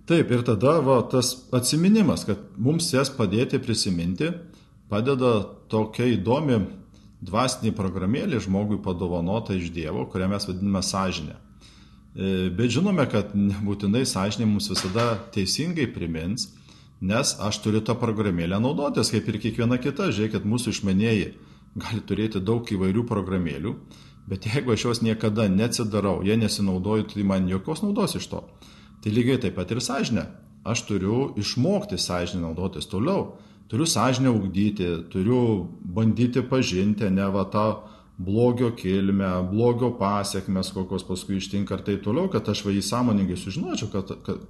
Taip, 0.06 0.30
ir 0.30 0.44
tada 0.46 0.80
va, 0.86 1.00
tas 1.10 1.32
atsiminimas, 1.56 2.28
kad 2.28 2.42
mums 2.62 2.92
jas 2.94 3.10
padėti 3.10 3.58
prisiminti, 3.62 4.30
padeda 4.90 5.40
tokia 5.72 6.12
įdomi 6.14 6.60
dvasinė 7.26 7.72
programėlė 7.74 8.42
žmogui 8.44 8.78
padovanota 8.86 9.56
iš 9.58 9.72
Dievo, 9.74 10.06
kurią 10.12 10.30
mes 10.30 10.46
vadiname 10.46 10.84
sąžinę. 10.86 11.40
E, 12.16 12.50
bet 12.54 12.76
žinome, 12.76 13.08
kad 13.12 13.34
nebūtinai 13.34 14.06
sąžinė 14.08 14.48
mums 14.50 14.70
visada 14.72 15.16
teisingai 15.36 15.88
primins, 15.92 16.52
nes 17.06 17.36
aš 17.48 17.60
turiu 17.64 17.82
tą 17.86 17.96
programėlę 18.02 18.60
naudotis, 18.64 19.12
kaip 19.14 19.30
ir 19.30 19.40
kiekviena 19.44 19.78
kita. 19.82 20.10
Žiūrėkit, 20.16 20.48
mūsų 20.50 20.74
išmanėjai 20.74 21.30
gali 21.86 22.02
turėti 22.08 22.42
daug 22.42 22.66
įvairių 22.72 23.06
programėlių, 23.10 23.76
bet 24.32 24.48
jeigu 24.50 24.74
aš 24.76 24.88
jos 24.90 25.04
niekada 25.06 25.48
neatsidarau, 25.52 26.22
jie 26.26 26.38
nesinaudoju, 26.40 27.10
tai 27.12 27.28
man 27.28 27.50
jokios 27.52 27.84
naudos 27.86 28.18
iš 28.20 28.30
to. 28.32 28.46
Tai 29.04 29.14
lygiai 29.14 29.42
taip 29.44 29.58
pat 29.60 29.74
ir 29.76 29.84
sąžinė. 29.84 30.30
Aš 30.66 30.88
turiu 30.88 31.28
išmokti 31.38 32.00
sąžinę 32.02 32.42
naudotis 32.48 32.90
toliau 32.90 33.36
turiu 33.68 33.86
sąžinę 33.86 34.32
ugdyti, 34.32 34.86
turiu 35.10 35.68
bandyti 35.82 36.42
pažinti, 36.42 37.10
ne 37.10 37.30
va 37.32 37.46
tą 37.46 37.66
blogio 38.18 38.72
kilmę, 38.72 39.48
blogio 39.52 39.92
pasiekmes, 40.00 40.72
kokios 40.72 41.04
paskui 41.04 41.40
ištinka 41.42 41.76
ir 41.76 41.84
taip 41.84 42.06
toliau, 42.06 42.30
kad 42.32 42.48
aš 42.50 42.64
va 42.66 42.72
jį 42.72 42.84
sąmoningai 42.86 43.36
sužinočiau, 43.40 43.92
kad, 43.92 44.16
kad 44.24 44.46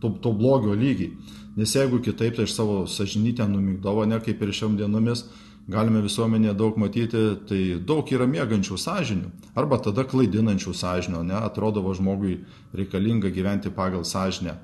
to, 0.00 0.14
to 0.22 0.32
blogio 0.32 0.72
lygiai. 0.72 1.12
Nes 1.56 1.74
jeigu 1.76 2.00
kitaip, 2.00 2.38
tai 2.38 2.48
aš 2.48 2.56
savo 2.56 2.82
sažinytę 2.88 3.44
numigdavo, 3.50 4.06
ne 4.08 4.20
kaip 4.24 4.40
ir 4.40 4.54
šiom 4.56 4.78
dienomis, 4.78 5.26
galime 5.70 6.00
visuomenėje 6.02 6.54
daug 6.56 6.78
matyti, 6.80 7.24
tai 7.48 7.60
daug 7.86 8.08
yra 8.14 8.26
mėgančių 8.30 8.78
sąžinių, 8.80 9.30
arba 9.58 9.78
tada 9.84 10.06
klaidinančių 10.08 10.74
sąžinių, 10.74 11.22
ne, 11.28 11.36
atrodo 11.36 11.84
žmogui 11.94 12.40
reikalinga 12.74 13.30
gyventi 13.34 13.70
pagal 13.74 14.04
sąžinę. 14.04 14.56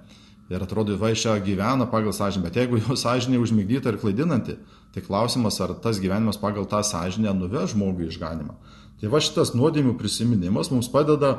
Ir 0.47 0.62
atrodo, 0.62 0.95
va 1.00 1.11
iš 1.11 1.25
čia 1.25 1.37
gyvena 1.43 1.88
pagal 1.91 2.15
sąžinę, 2.15 2.47
bet 2.47 2.57
jeigu 2.61 2.79
jo 2.79 2.95
sąžinė 2.95 3.41
užmigdyta 3.43 3.91
ir 3.91 3.99
klaidinanti, 3.99 4.55
tai 4.95 5.03
klausimas, 5.03 5.59
ar 5.61 5.75
tas 5.83 5.99
gyvenimas 5.99 6.38
pagal 6.38 6.69
tą 6.71 6.85
sąžinę 6.87 7.35
nuves 7.35 7.73
žmogų 7.75 8.07
išganimą. 8.12 8.55
Tai 9.00 9.11
va 9.12 9.21
šitas 9.21 9.57
nuodėmių 9.59 9.97
prisiminimas 9.99 10.71
mums 10.71 10.87
padeda 10.93 11.33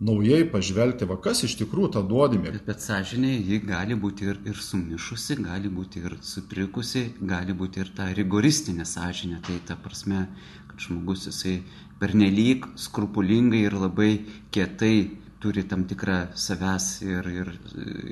naujai 0.00 0.46
pažvelgti, 0.48 1.06
va 1.10 1.18
kas 1.22 1.42
iš 1.46 1.58
tikrųjų 1.60 1.90
ta 1.98 2.02
nuodėmė. 2.06 2.54
Bet, 2.54 2.64
bet 2.70 2.82
sąžinė, 2.82 3.34
ji 3.50 3.60
gali 3.66 3.98
būti 3.98 4.30
ir, 4.30 4.40
ir 4.48 4.58
sumišusi, 4.62 5.38
gali 5.42 5.68
būti 5.68 6.02
ir 6.06 6.16
sutrikusi, 6.22 7.04
gali 7.20 7.54
būti 7.54 7.82
ir 7.82 7.92
ta 7.96 8.08
rigoristinė 8.16 8.86
sąžinė. 8.88 9.42
Tai 9.46 9.60
ta 9.68 9.76
prasme, 9.82 10.24
kad 10.70 10.88
žmogus 10.88 11.28
jisai 11.28 11.58
pernelyg 12.00 12.66
skrupulingai 12.78 13.64
ir 13.66 13.74
labai 13.76 14.12
kietai 14.54 14.96
turi 15.42 15.62
tam 15.68 15.84
tikrą 15.88 16.18
savęs 16.34 16.86
ir, 17.06 17.28
ir, 17.30 17.50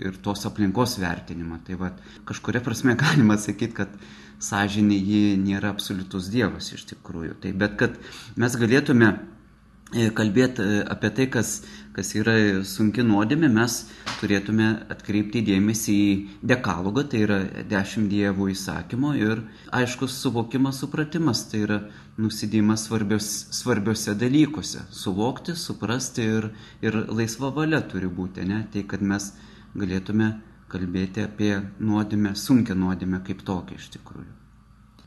ir 0.06 0.18
tos 0.22 0.46
aplinkos 0.48 0.96
vertinimą. 1.02 1.60
Tai 1.66 1.78
va, 1.80 1.90
kažkuria 2.28 2.62
prasme 2.64 2.96
galima 3.02 3.38
sakyti, 3.40 3.74
kad 3.80 3.96
sąžinė 4.42 4.98
ji 4.98 5.22
nėra 5.40 5.72
absoliutus 5.74 6.30
dievas 6.32 6.72
iš 6.76 6.86
tikrųjų. 6.92 7.38
Tai, 7.42 7.54
bet 7.58 7.78
kad 7.80 7.96
mes 8.36 8.56
galėtume 8.60 9.10
e, 9.14 10.10
kalbėti 10.16 10.62
e, 10.62 10.82
apie 10.92 11.12
tai, 11.18 11.28
kas, 11.32 11.58
kas 11.96 12.12
yra 12.18 12.34
sunki 12.68 13.00
nuodėmė, 13.06 13.48
mes 13.52 13.78
turėtume 14.20 14.66
atkreipti 14.92 15.40
dėmesį 15.46 15.94
į 15.96 16.10
dekalogą, 16.44 17.06
tai 17.08 17.22
yra 17.24 17.38
dešimt 17.70 18.10
dievų 18.12 18.50
įsakymo 18.52 19.14
ir 19.16 19.40
aiškus 19.76 20.18
suvokimas, 20.20 20.82
supratimas, 20.82 21.46
tai 21.48 21.62
yra 21.64 21.78
nusidėjimas 22.20 22.84
svarbios, 22.88 23.30
svarbiose 23.56 24.12
dalykuose. 24.20 24.84
Suvokti, 24.92 25.56
suprasti 25.56 26.26
ir, 26.36 26.50
ir 26.84 27.00
laisva 27.08 27.52
valia 27.56 27.80
turi 27.80 28.12
būti, 28.12 28.44
ne? 28.48 28.66
tai 28.72 28.84
kad 28.88 29.00
mes 29.00 29.32
galėtume 29.76 30.34
kalbėti 30.72 31.24
apie 31.24 31.54
nuodėmę, 31.80 32.34
sunkę 32.36 32.76
nuodėmę 32.76 33.22
kaip 33.24 33.44
tokią 33.46 33.80
iš 33.80 33.88
tikrųjų. 33.96 34.32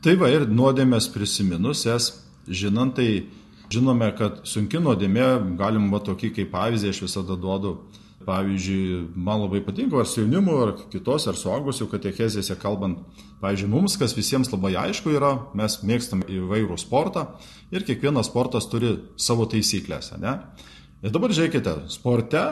Tai 0.00 0.16
va 0.16 0.30
ir 0.32 0.48
nuodėmės 0.48 1.10
prisiminus, 1.12 1.84
jas 1.86 2.14
žinant, 2.48 2.96
tai 2.96 3.28
žinome, 3.72 4.10
kad 4.18 4.42
sunki 4.48 4.80
nuodėmė, 4.82 5.56
galim 5.58 5.90
va 5.92 6.02
tokį 6.04 6.34
kaip 6.36 6.52
pavyzdį, 6.54 6.94
aš 6.94 7.02
visada 7.06 7.38
duodu 7.38 7.78
Pavyzdžiui, 8.20 9.08
man 9.16 9.40
labai 9.40 9.62
patinka, 9.64 9.96
ar 9.96 10.06
su 10.06 10.20
jaunimu, 10.20 10.56
ar 10.60 10.74
kitos, 10.92 11.24
ar 11.30 11.38
suaugusių 11.40 11.86
katechezėse 11.88 12.56
kalbant. 12.60 13.00
Pavyzdžiui, 13.40 13.70
mums, 13.72 13.96
kas 13.96 14.12
visiems 14.12 14.52
labai 14.52 14.74
aišku 14.76 15.14
yra, 15.14 15.30
mes 15.56 15.78
mėgstam 15.88 16.26
įvairų 16.28 16.76
sportą 16.82 17.24
ir 17.72 17.86
kiekvienas 17.88 18.28
sportas 18.28 18.68
turi 18.68 18.92
savo 19.16 19.48
taisyklės. 19.48 20.12
Ne? 20.20 20.36
Ir 21.00 21.16
dabar 21.16 21.32
žiūrėkite, 21.32 21.74
sporte, 21.88 22.44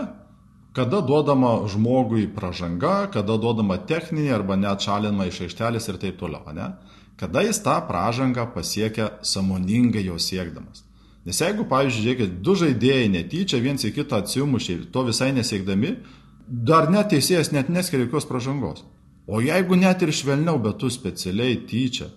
kada 0.72 1.02
duodama 1.04 1.52
žmogui 1.68 2.25
pažanga, 2.32 3.10
kada 3.12 3.37
duodama 3.37 3.76
techninė 3.84 4.32
arba 4.40 4.56
net 4.56 4.88
šalinama 4.88 5.28
iš 5.28 5.44
aikštelės 5.50 5.92
ir 5.92 6.00
taip 6.00 6.16
toliau. 6.22 6.48
Ne? 6.56 6.72
Kada 7.20 7.44
jis 7.44 7.60
tą 7.60 7.76
pažangą 7.84 8.48
pasiekia 8.56 9.18
samoningai 9.20 10.08
jo 10.08 10.16
siekdamas. 10.16 10.88
Nes 11.28 11.42
jeigu, 11.42 11.66
pavyzdžiui, 11.68 12.04
žiūrėkit, 12.06 12.37
du 12.40 12.54
žaidėjai 12.56 13.08
netyčia 13.12 13.58
viens 13.61 13.82
į 13.85 13.90
kitą 13.99 14.23
atsimušė, 14.23 14.78
to 14.94 15.02
visai 15.04 15.28
nesiekdami, 15.37 15.90
dar 16.49 16.88
net 16.88 17.11
teisėjas 17.12 17.50
net 17.52 17.68
neskiria 17.68 18.06
jokios 18.06 18.25
pažangos. 18.30 18.87
O 19.28 19.42
jeigu 19.44 19.76
net 19.76 20.00
ir 20.00 20.14
švelniau, 20.16 20.56
bet 20.64 20.78
tu 20.80 20.88
specialiai 20.88 21.58
tyčia 21.68 22.08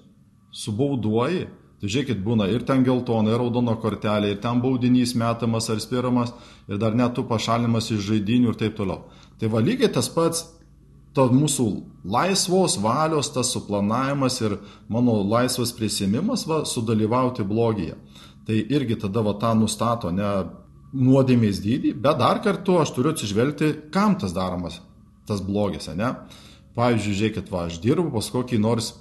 subauduoji, 0.56 1.44
tai 1.82 1.92
žiūrėkit, 1.92 2.22
būna 2.24 2.48
ir 2.54 2.64
ten 2.64 2.86
geltona, 2.88 3.34
ir 3.34 3.42
raudona 3.42 3.76
kortelė, 3.84 4.32
ir 4.32 4.40
ten 4.40 4.64
baudinys 4.64 5.12
metamas 5.20 5.68
ar 5.74 5.84
spiramas, 5.84 6.32
ir 6.72 6.80
dar 6.80 6.96
net 6.96 7.18
tu 7.18 7.28
pašalimas 7.28 7.92
iš 7.92 8.06
žaidinių 8.14 8.54
ir 8.54 8.60
taip 8.64 8.80
toliau. 8.80 9.10
Tai 9.42 9.52
va 9.52 9.60
lygiai 9.60 9.92
tas 9.92 10.08
pats 10.08 10.46
to 11.12 11.28
mūsų 11.36 11.68
laisvos 12.08 12.78
valios, 12.80 13.34
tas 13.36 13.52
suplanavimas 13.52 14.40
ir 14.40 14.56
mano 14.88 15.20
laisvas 15.20 15.76
prisimimas 15.76 16.48
va, 16.48 16.64
sudalyvauti 16.64 17.44
blogyje 17.44 18.00
tai 18.48 18.62
irgi 18.74 18.98
tada 19.00 19.24
va 19.26 19.36
tą 19.42 19.54
nustato 19.58 20.12
ne 20.12 20.30
nuodėmės 20.92 21.62
dydį, 21.64 21.94
bet 22.04 22.20
dar 22.20 22.42
kartu 22.44 22.80
aš 22.82 22.94
turiu 22.96 23.14
atsižvelgti, 23.14 23.74
kam 23.94 24.18
tas 24.20 24.34
daromas, 24.36 24.82
tas 25.28 25.44
blogis, 25.44 25.88
ne? 25.96 26.14
Pavyzdžiui, 26.76 27.16
žiūrėkit, 27.20 27.52
va, 27.52 27.68
aš 27.68 27.80
dirbu 27.84 28.12
pas 28.14 28.28
kokį 28.32 28.60
nors 28.64 28.94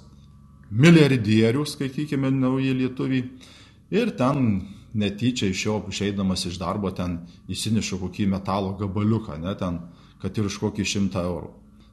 milijardierių, 0.71 1.65
skaitykime, 1.67 2.31
nauji 2.31 2.75
lietuviai, 2.79 3.25
ir 3.91 4.13
ten 4.19 4.45
netyčia 4.93 5.49
iš 5.51 5.65
jo 5.65 5.79
išeidamas 5.91 6.45
iš 6.47 6.59
darbo 6.59 6.91
ten 6.95 7.21
įsinešu 7.51 7.99
kokį 8.01 8.27
metalo 8.31 8.75
gabaliuką, 8.79 9.39
ne, 9.39 9.55
ten, 9.59 9.79
kad 10.21 10.37
ir 10.37 10.47
už 10.47 10.59
kokį 10.63 10.87
šimtą 10.87 11.23
eurų. 11.27 11.51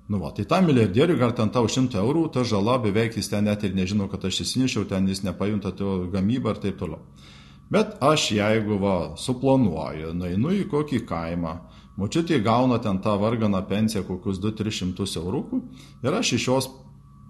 Nu, 0.09 0.19
va, 0.23 0.31
tai 0.33 0.47
tam 0.49 0.65
milijardieriui 0.65 1.19
gal 1.21 1.35
ten 1.37 1.51
tau 1.53 1.69
100 1.69 1.99
eurų, 2.01 2.31
ta 2.33 2.41
žala 2.41 2.79
beveik 2.81 3.19
jis 3.19 3.29
ten 3.29 3.45
net 3.45 3.65
ir 3.67 3.75
nežino, 3.77 4.07
kad 4.09 4.25
aš 4.25 4.41
įsinešiau, 4.47 4.87
ten 4.89 5.09
jis 5.11 5.21
nepajunta 5.27 5.75
to 5.77 6.07
gamybą 6.15 6.55
ir 6.55 6.63
taip 6.63 6.79
toliau. 6.81 7.03
Bet 7.71 7.99
aš 8.01 8.31
jeigu 8.33 8.79
va, 8.81 8.97
suplanuoju, 9.21 10.15
nueinu 10.17 10.55
į 10.57 10.65
kokį 10.71 11.03
kaimą, 11.09 11.55
močiutė 12.01 12.41
gauna 12.45 12.79
ten 12.81 13.03
tą 13.05 13.19
varganą 13.21 13.61
pensiją 13.69 14.07
kokius 14.09 14.41
2-300 14.41 15.09
eurų 15.21 15.43
ir 16.05 16.17
aš 16.17 16.33
iš 16.39 16.47
jos 16.49 16.69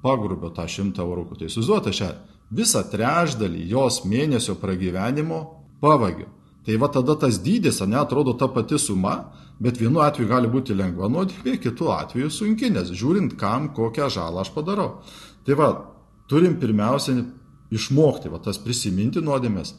pagrubiu 0.05 0.53
tą 0.55 0.69
100 0.71 1.03
eurų. 1.03 1.27
Tai 1.41 1.51
suzuota 1.51 1.91
šią 1.91 2.13
visą 2.55 2.85
trečdalį 2.87 3.67
jos 3.73 4.05
mėnesio 4.07 4.55
pragyvenimo 4.63 5.41
pavagiu. 5.83 6.31
Tai 6.69 6.77
va 6.77 6.89
tada 6.93 7.17
tas 7.17 7.39
dydis, 7.41 7.81
ne, 7.81 7.97
atrodo 7.97 8.35
ta 8.37 8.47
pati 8.53 8.79
suma, 8.79 9.33
bet 9.59 9.79
vienu 9.81 10.03
atveju 10.05 10.29
gali 10.29 10.49
būti 10.53 10.77
lengva 10.77 11.09
nuodėmė, 11.09 11.57
kitu 11.63 11.89
atveju 11.91 12.31
sunki, 12.31 12.69
nes 12.71 12.93
žiūrint, 12.93 13.39
kam 13.41 13.71
kokią 13.75 14.11
žalą 14.13 14.45
aš 14.45 14.53
padarau. 14.55 14.99
Tai 15.47 15.57
va, 15.59 15.69
turim 16.29 16.59
pirmiausia 16.61 17.17
išmokti, 17.73 18.29
va 18.29 18.39
tas 18.45 18.61
prisiminti 18.61 19.23
nuodėmės 19.25 19.73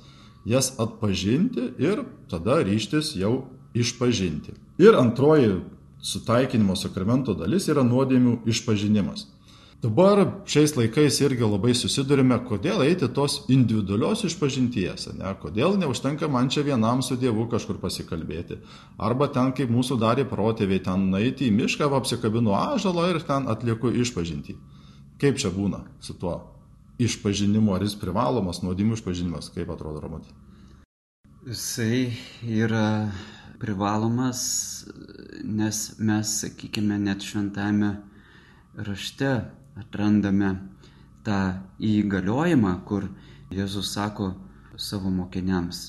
jas 0.45 0.73
atpažinti 0.79 1.71
ir 1.77 2.03
tada 2.29 2.61
ryštis 2.63 3.15
jau 3.15 3.49
išpažinti. 3.73 4.55
Ir 4.79 4.95
antroji 4.95 5.59
sutaikinimo 6.01 6.75
sakramento 6.79 7.35
dalis 7.35 7.67
yra 7.67 7.83
nuodėmių 7.83 8.39
išpažinimas. 8.47 9.27
Dabar 9.79 10.25
šiais 10.43 10.73
laikais 10.75 11.21
irgi 11.23 11.47
labai 11.47 11.71
susidurime, 11.71 12.35
kodėl 12.43 12.81
eiti 12.83 13.07
tos 13.15 13.37
individualios 13.47 14.25
išpažinties, 14.27 15.05
ne? 15.15 15.31
kodėl 15.39 15.77
neužtenka 15.79 16.27
man 16.27 16.49
čia 16.51 16.65
vienam 16.67 16.99
su 16.99 17.15
Dievu 17.15 17.45
kažkur 17.47 17.79
pasikalbėti. 17.79 18.59
Arba 18.99 19.29
ten, 19.31 19.53
kaip 19.55 19.71
mūsų 19.71 19.95
darė 20.01 20.27
protėviai, 20.27 20.83
ten 20.83 21.07
nueiti 21.13 21.47
į 21.47 21.55
mišką, 21.61 21.87
apsikabinu 21.95 22.51
ažalą 22.59 23.07
ir 23.13 23.23
ten 23.23 23.47
atlieku 23.47 23.93
išpažinti. 24.03 24.57
Kaip 25.19 25.39
čia 25.39 25.51
būna 25.55 25.85
su 26.03 26.19
tuo 26.19 26.35
išpažinimo, 26.99 27.73
ar 27.75 27.85
jis 27.85 27.95
privalomas, 27.99 28.61
nuodimų 28.65 28.99
išpažinimas, 28.99 29.49
kaip 29.55 29.71
atrodo 29.71 30.03
Romatė? 30.03 30.33
Jisai 31.47 32.11
yra 32.43 33.09
privalomas, 33.59 34.41
nes 35.43 35.79
mes, 35.99 36.33
sakykime, 36.43 36.99
net 36.99 37.23
šventame 37.23 37.93
rašte 38.75 39.31
atrandame 39.79 40.51
tą 41.23 41.39
įgaliojimą, 41.79 42.75
kur 42.87 43.07
Jėzus 43.49 43.95
sako 43.95 44.33
savo 44.77 45.09
mokiniams, 45.09 45.79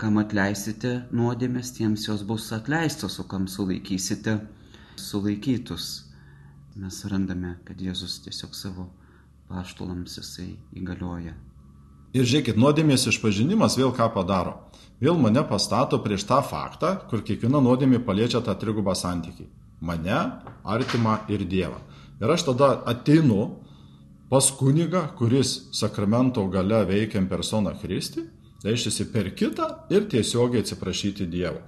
kam 0.00 0.20
atleisite 0.20 0.92
nuodėmės, 1.12 1.74
tiems 1.76 2.06
jos 2.06 2.22
bus 2.28 2.52
atleistos, 2.56 3.18
o 3.20 3.26
kam 3.28 3.48
sulaikysite, 3.48 4.38
sulaikytus. 5.00 5.90
Mes 6.76 7.04
randame, 7.10 7.56
kad 7.66 7.80
Jėzus 7.82 8.20
tiesiog 8.24 8.54
savo 8.56 8.86
paštulams 9.50 10.16
jisai 10.20 10.54
įgalioja. 10.78 11.34
Ir 12.14 12.26
žiūrėkit, 12.26 12.58
nuodėmės 12.58 13.06
išpažinimas 13.10 13.76
vėl 13.78 13.92
ką 13.94 14.08
padaro. 14.14 14.56
Vėl 15.00 15.18
mane 15.20 15.42
pastato 15.46 16.00
prieš 16.02 16.26
tą 16.28 16.40
faktą, 16.42 16.96
kur 17.10 17.22
kiekviena 17.26 17.60
nuodėmė 17.62 18.00
paliečia 18.06 18.42
tą 18.44 18.56
trigubą 18.58 18.96
santykį. 18.98 19.46
Mane, 19.80 20.18
artimą 20.64 21.20
ir 21.32 21.46
Dievą. 21.48 21.78
Ir 22.20 22.34
aš 22.34 22.50
tada 22.50 22.72
ateinu 22.90 23.62
pas 24.30 24.50
kunigą, 24.58 25.06
kuris 25.16 25.70
sakramento 25.72 26.44
gale 26.52 26.82
veikia 26.88 27.22
persona 27.30 27.72
Kristi 27.78 28.26
reiškia 28.64 29.06
per 29.12 29.30
kitą 29.34 29.68
ir 29.90 30.08
tiesiogiai 30.08 30.60
atsiprašyti 30.60 31.26
Dievo. 31.26 31.62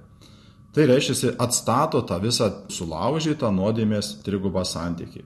Tai 0.73 0.85
reiškia 0.89 1.35
atstato 1.39 2.01
tą 2.01 2.19
visą 2.21 2.49
sulaužytą 2.69 3.51
nuodėmės 3.53 4.19
trigubą 4.25 4.63
santykį. 4.65 5.23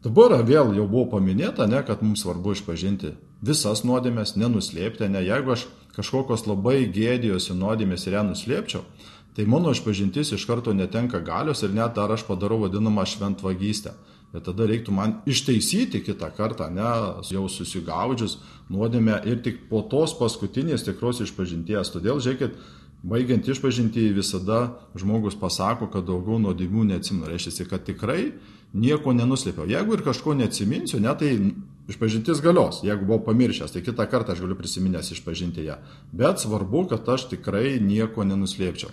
Dabar 0.00 0.32
vėl 0.48 0.72
jau 0.72 0.86
buvo 0.88 1.10
paminėta, 1.18 1.66
ne, 1.68 1.82
kad 1.84 2.00
mums 2.00 2.22
svarbu 2.24 2.54
išpažinti 2.56 3.12
visas 3.44 3.82
nuodėmės, 3.84 4.32
nenuslėpti, 4.40 5.10
ne, 5.12 5.20
jeigu 5.26 5.52
aš 5.52 5.66
kažkokios 5.92 6.46
labai 6.48 6.86
gėdėjosi 6.88 7.56
nuodėmės 7.58 8.06
ir 8.06 8.16
ją 8.16 8.22
nuslėpčiau, 8.30 8.80
tai 9.36 9.44
mano 9.44 9.74
išpažintis 9.76 10.32
iš 10.36 10.46
karto 10.48 10.72
netenka 10.72 11.20
galios 11.24 11.60
ir 11.66 11.74
net 11.76 11.98
dar 11.98 12.12
aš 12.14 12.24
padarau 12.28 12.62
vadinamą 12.62 13.04
šventvagystę. 13.04 13.92
Ir 14.30 14.44
tada 14.46 14.64
reiktų 14.70 14.94
man 14.94 15.16
ištaisyti 15.28 16.00
kitą 16.06 16.30
kartą, 16.32 16.70
ne, 16.72 16.86
jau 17.34 17.44
susigaudžius 17.50 18.38
nuodėmę 18.70 19.18
ir 19.26 19.42
tik 19.44 19.66
po 19.68 19.82
tos 19.82 20.14
paskutinės 20.16 20.86
tikros 20.86 21.20
išpažinties. 21.26 21.90
Todėl, 21.92 22.22
žiūrėkit, 22.22 22.54
baigiant 23.02 23.48
išpažinti 23.50 24.06
visada 24.16 24.78
žmogus 24.94 25.36
pasako, 25.36 25.90
kad 25.90 26.06
daugiau 26.06 26.38
nuodėmių 26.40 26.86
neatsimenu. 26.92 27.26
Reiškia, 27.32 27.66
kad 27.72 27.84
tikrai 27.88 28.30
nieko 28.74 29.14
nenuslėpiau. 29.16 29.68
Jeigu 29.70 29.96
ir 29.96 30.04
kažko 30.06 30.34
neatsiminsiu, 30.38 31.00
ne, 31.02 31.12
tai 31.18 31.30
išpažintis 31.90 32.42
galios. 32.44 32.82
Jeigu 32.86 33.06
buvau 33.06 33.24
pamiršęs, 33.30 33.74
tai 33.74 33.82
kitą 33.86 34.06
kartą 34.10 34.34
aš 34.34 34.44
galiu 34.44 34.58
prisiminęs 34.58 35.12
išpažinti 35.16 35.66
ją. 35.66 35.78
Bet 36.12 36.42
svarbu, 36.42 36.86
kad 36.92 37.08
aš 37.08 37.28
tikrai 37.34 37.78
nieko 37.82 38.26
nenuslėpčiau. 38.26 38.92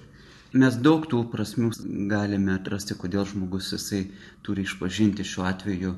Mes 0.57 0.77
daug 0.79 1.03
tų 1.11 1.25
prasmių 1.29 1.73
galime 2.09 2.55
atrasti, 2.55 2.95
kodėl 2.95 3.25
žmogus 3.27 3.73
jisai 3.75 4.05
turi 4.47 4.63
išpažinti 4.63 5.25
šiuo 5.27 5.43
atveju, 5.45 5.91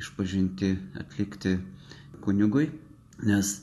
išpažinti 0.00 0.70
atlikti 0.98 1.58
kunigui, 2.24 2.70
nes 3.22 3.58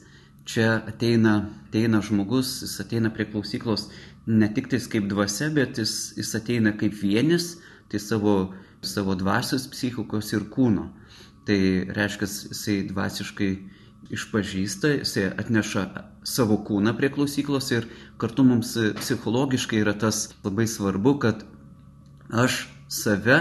čia 0.48 0.78
ateina, 0.88 1.50
ateina 1.68 2.04
žmogus, 2.06 2.62
jis 2.64 2.78
ateina 2.86 3.10
prie 3.14 3.26
klausyklos 3.32 3.90
ne 4.28 4.48
tik 4.54 4.70
tais 4.70 4.88
kaip 4.92 5.10
dvasia, 5.10 5.50
bet 5.56 5.82
jis, 5.82 6.14
jis 6.20 6.36
ateina 6.38 6.76
kaip 6.78 6.96
vienis, 7.02 7.56
tai 7.90 8.00
savo, 8.04 8.54
savo 8.86 9.16
dvasios, 9.16 9.68
psichikos 9.72 10.34
ir 10.34 10.48
kūno. 10.54 10.90
Tai 11.48 11.60
reiškia, 11.96 12.28
jisai 12.52 12.78
dvasiškai 12.90 13.52
išpažįsta, 14.14 14.92
jisai 15.02 15.28
atneša 15.40 15.86
savo 16.28 16.60
kūną 16.68 16.94
prie 16.98 17.10
klausyklos 17.14 17.72
ir 17.72 17.88
kartu 18.20 18.44
mums 18.48 18.76
psichologiškai 19.00 19.82
yra 19.84 19.96
tas 19.98 20.28
labai 20.44 20.68
svarbu, 20.68 21.16
kad 21.24 21.46
aš 22.32 22.66
save 22.92 23.40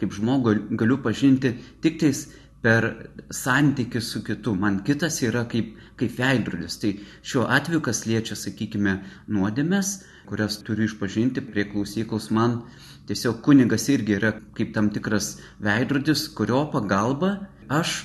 kaip 0.00 0.14
žmogų 0.16 0.56
galiu 0.78 0.98
pažinti 1.02 1.54
tik 1.84 2.00
tais 2.02 2.26
per 2.64 2.86
santykių 3.34 4.00
su 4.00 4.22
kitu. 4.24 4.54
Man 4.56 4.80
kitas 4.86 5.20
yra 5.26 5.44
kaip, 5.50 5.74
kaip 6.00 6.16
veidrodis. 6.16 6.78
Tai 6.80 6.94
šiuo 7.26 7.44
atveju, 7.58 7.82
kas 7.84 8.04
liečia, 8.08 8.38
sakykime, 8.40 8.96
nuodėmės, 9.36 9.98
kurias 10.30 10.56
turiu 10.64 10.88
išpažinti 10.88 11.44
prie 11.44 11.66
klausyklos, 11.68 12.30
man 12.32 12.62
tiesiog 13.08 13.42
kunigas 13.44 13.90
irgi 13.92 14.16
yra 14.16 14.32
kaip 14.56 14.72
tam 14.76 14.88
tikras 14.94 15.34
veidrodis, 15.60 16.24
kurio 16.32 16.64
pagalba 16.72 17.36
aš 17.68 18.00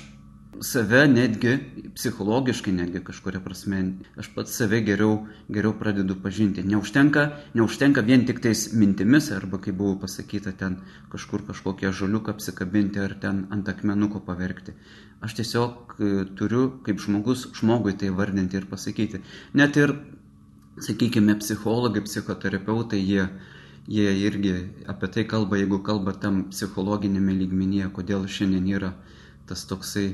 save 0.60 1.08
netgi 1.08 1.58
psichologiškai, 1.94 2.72
netgi 2.74 3.00
kažkuria 3.04 3.40
prasme, 3.40 3.80
aš 4.18 4.30
pats 4.34 4.56
save 4.58 4.80
geriau, 4.84 5.26
geriau 5.48 5.72
pradedu 5.78 6.16
pažinti. 6.22 6.62
Neužtenka, 6.66 7.26
neužtenka 7.54 8.02
vien 8.06 8.26
tik 8.26 8.42
tais 8.42 8.66
mintimis, 8.74 9.30
arba 9.36 9.60
kaip 9.62 9.78
buvo 9.78 9.96
pasakyta, 10.02 10.52
ten 10.52 10.80
kažkur 11.12 11.46
kažkokią 11.48 11.92
žaliuką 11.96 12.34
apsikabinti 12.34 13.00
ar 13.00 13.14
ten 13.22 13.46
ant 13.50 13.68
akmenuko 13.68 14.20
paverkti. 14.26 14.74
Aš 15.20 15.36
tiesiog 15.38 15.94
e, 15.98 16.10
turiu 16.36 16.66
kaip 16.84 17.00
žmogus 17.00 17.46
žmogui 17.60 17.94
tai 18.00 18.10
vardinti 18.10 18.56
ir 18.56 18.66
pasakyti. 18.66 19.22
Net 19.54 19.76
ir, 19.76 19.94
sakykime, 20.80 21.38
psichologai, 21.38 22.02
psichoterapeutai, 22.02 23.00
jie, 23.04 23.28
jie 23.86 24.12
irgi 24.26 24.54
apie 24.88 25.08
tai 25.14 25.24
kalba, 25.28 25.60
jeigu 25.60 25.82
kalba 25.84 26.16
tam 26.16 26.46
psichologinėme 26.50 27.36
lygmenyje, 27.38 27.90
kodėl 27.94 28.26
šiandien 28.26 28.68
yra 28.74 28.94
tas 29.50 29.66
toksai 29.68 30.06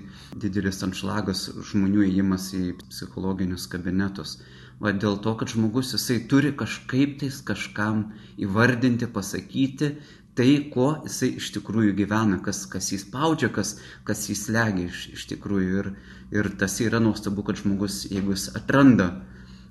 didelis 0.42 0.82
anšlagas 0.86 1.46
žmonių 1.70 2.08
įėjimas 2.08 2.50
į 2.56 2.64
psichologinius 2.88 3.68
kabinetus. 3.72 4.38
Va 4.82 4.92
dėl 4.92 5.16
to, 5.24 5.32
kad 5.40 5.52
žmogus 5.52 5.94
jisai 5.94 6.18
turi 6.28 6.52
kažkaip 6.52 7.18
tais 7.22 7.38
kažkam 7.44 8.10
įvardinti, 8.36 9.08
pasakyti 9.08 9.94
tai, 10.36 10.50
kuo 10.72 10.90
jisai 11.06 11.30
iš 11.40 11.48
tikrųjų 11.54 11.94
gyvena, 11.96 12.40
kas, 12.44 12.66
kas 12.68 12.90
jį 12.92 12.98
spaudžia, 13.06 13.48
kas, 13.52 13.76
kas 14.04 14.26
jį 14.28 14.36
slegia 14.36 14.90
iš, 14.90 15.06
iš 15.16 15.24
tikrųjų. 15.32 15.70
Ir, 15.80 15.88
ir 16.36 16.50
tas 16.60 16.76
yra 16.84 17.00
nuostabu, 17.00 17.44
kad 17.46 17.62
žmogus, 17.62 18.02
jeigu 18.10 18.34
jis 18.34 18.50
atranda, 18.58 19.08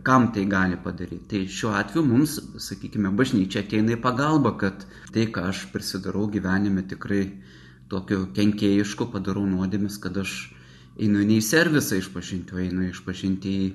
kam 0.06 0.32
tai 0.34 0.48
gali 0.50 0.78
padaryti. 0.82 1.28
Tai 1.30 1.44
šiuo 1.58 1.76
atveju 1.78 2.06
mums, 2.06 2.40
sakykime, 2.66 3.14
bažnyčia 3.18 3.62
ateina 3.66 3.94
į 3.94 4.02
pagalbą, 4.02 4.56
kad 4.62 4.88
tai, 5.14 5.28
ką 5.34 5.46
aš 5.52 5.68
prisidarau 5.74 6.26
gyvenime, 6.34 6.86
tikrai 6.90 7.24
tokiu 7.92 8.26
kenkėjišku 8.36 9.10
padarau 9.14 9.46
nuodėmis, 9.50 9.98
kad 10.02 10.18
aš 10.18 10.36
einu 11.00 11.24
ne 11.26 11.40
į 11.40 11.44
servisą 11.46 12.00
išpažinti, 12.00 12.56
o 12.56 12.62
einu 12.62 12.88
išpažinti 12.90 13.56
į, 13.66 13.68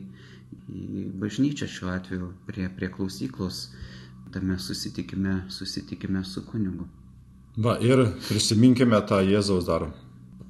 į 0.70 1.04
bažnyčią 1.20 1.68
šiuo 1.70 1.92
atveju 1.94 2.32
prie, 2.48 2.68
prie 2.76 2.90
klausyklos, 2.92 3.68
tame 4.34 4.58
susitikime, 4.62 5.44
susitikime 5.50 6.24
su 6.24 6.44
kunigu. 6.46 6.86
Va 7.60 7.76
ir 7.82 8.04
prisiminkime 8.28 8.98
tą 9.10 9.18
Jėzaus 9.26 9.66
dar 9.66 9.88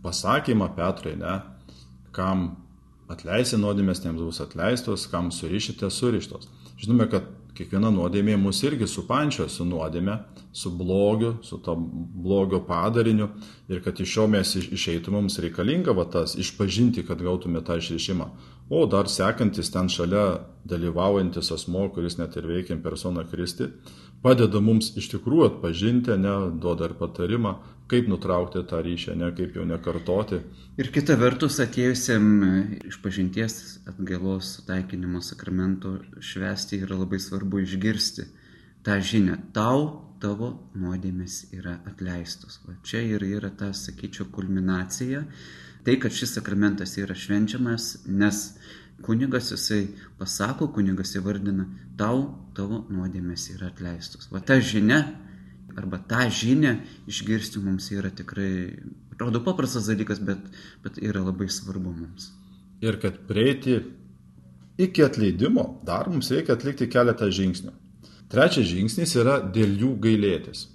pasakymą 0.04 0.68
Petrai, 0.76 1.16
ne, 1.20 1.38
kam 2.16 2.50
atleisi 3.10 3.58
nuodėmės, 3.58 4.02
tiems 4.04 4.20
bus 4.22 4.40
atleistos, 4.44 5.06
kam 5.10 5.30
surišite, 5.34 5.88
surištos. 5.90 6.48
Žinome, 6.80 7.08
kad 7.12 7.26
kiekviena 7.60 7.90
nuodėmė 7.92 8.38
mus 8.40 8.62
irgi 8.64 8.88
supančio 8.88 9.46
su 9.52 9.66
nuodėmė, 9.68 10.16
su 10.56 10.72
blogiu, 10.72 11.34
su 11.44 11.58
to 11.60 11.74
blogio 11.76 12.62
padariniu 12.64 13.28
ir 13.68 13.82
kad 13.84 14.00
iš 14.00 14.16
jo 14.16 14.26
mes 14.32 14.54
išeitų 14.62 15.12
mums 15.12 15.38
reikalinga 15.44 15.92
va 15.96 16.06
tas 16.08 16.36
išpažinti, 16.40 17.04
kad 17.06 17.20
gautume 17.22 17.60
tą 17.66 17.76
išrišimą. 17.80 18.30
O 18.70 18.84
dar 18.86 19.10
sekantis 19.10 19.72
ten 19.74 19.90
šalia 19.90 20.24
dalyvaujantis 20.70 21.50
asmo, 21.52 21.88
kuris 21.92 22.16
net 22.20 22.36
ir 22.38 22.46
veikia 22.46 22.78
persona 22.82 23.24
Kristi, 23.26 23.66
padeda 24.24 24.60
mums 24.64 24.92
iš 25.00 25.10
tikrųjų 25.14 25.46
atpažinti, 25.48 26.16
ne, 26.20 26.34
duoda 26.60 26.90
ir 26.90 26.96
patarimą, 26.98 27.54
kaip 27.90 28.10
nutraukti 28.10 28.62
tą 28.70 28.82
ryšį, 28.84 29.16
ne, 29.18 29.30
kaip 29.36 29.56
jau 29.58 29.64
nekartoti. 29.66 30.42
Ir 30.80 30.90
kita 30.94 31.16
vertus, 31.20 31.58
atėjusiam 31.62 32.28
iš 32.86 33.00
pažinties 33.02 33.56
atgailos 33.90 34.54
sutaikinimo 34.58 35.22
sakramento 35.24 35.96
švesti 36.22 36.82
yra 36.84 37.00
labai 37.00 37.18
svarbu 37.22 37.64
išgirsti 37.64 38.28
tą 38.86 39.00
žinią. 39.02 39.40
Tau 39.56 39.88
tavo 40.20 40.52
nuodėmės 40.78 41.50
yra 41.56 41.78
atleistos. 41.88 42.60
Va 42.66 42.76
čia 42.86 43.02
ir 43.02 43.24
yra 43.26 43.50
ta, 43.50 43.72
sakyčiau, 43.76 44.28
kulminacija. 44.32 45.24
Tai, 45.80 45.96
kad 45.96 46.12
šis 46.12 46.36
sakramentas 46.36 46.98
yra 47.00 47.16
švenčiamas, 47.16 48.04
nes 48.06 48.42
kunigas 49.04 49.50
jisai 49.52 49.82
pasako, 50.18 50.70
kunigas 50.74 51.14
įvardina, 51.18 51.66
tau 51.98 52.22
tavo 52.56 52.84
nuodėmės 52.92 53.48
yra 53.54 53.70
atleistos. 53.70 54.30
Va 54.32 54.42
ta 54.44 54.58
žinia 54.60 55.02
arba 55.78 56.00
tą 56.10 56.26
žinią 56.34 56.74
išgirsti 57.10 57.62
mums 57.62 57.90
yra 57.94 58.10
tikrai, 58.10 58.80
atrodo 59.14 59.42
paprastas 59.44 59.88
dalykas, 59.90 60.20
bet, 60.24 60.42
bet 60.84 60.98
yra 61.02 61.22
labai 61.24 61.48
svarbu 61.50 61.92
mums. 61.94 62.32
Ir 62.80 62.98
kad 63.00 63.20
prieiti 63.28 63.78
iki 64.80 65.04
atleidimo, 65.04 65.82
dar 65.86 66.08
mums 66.10 66.30
reikia 66.32 66.56
atlikti 66.56 66.88
keletą 66.90 67.28
žingsnių. 67.30 67.72
Trečias 68.30 68.68
žingsnis 68.70 69.16
yra 69.18 69.40
dėl 69.54 69.74
jų 69.78 69.94
gailėtis. 70.04 70.68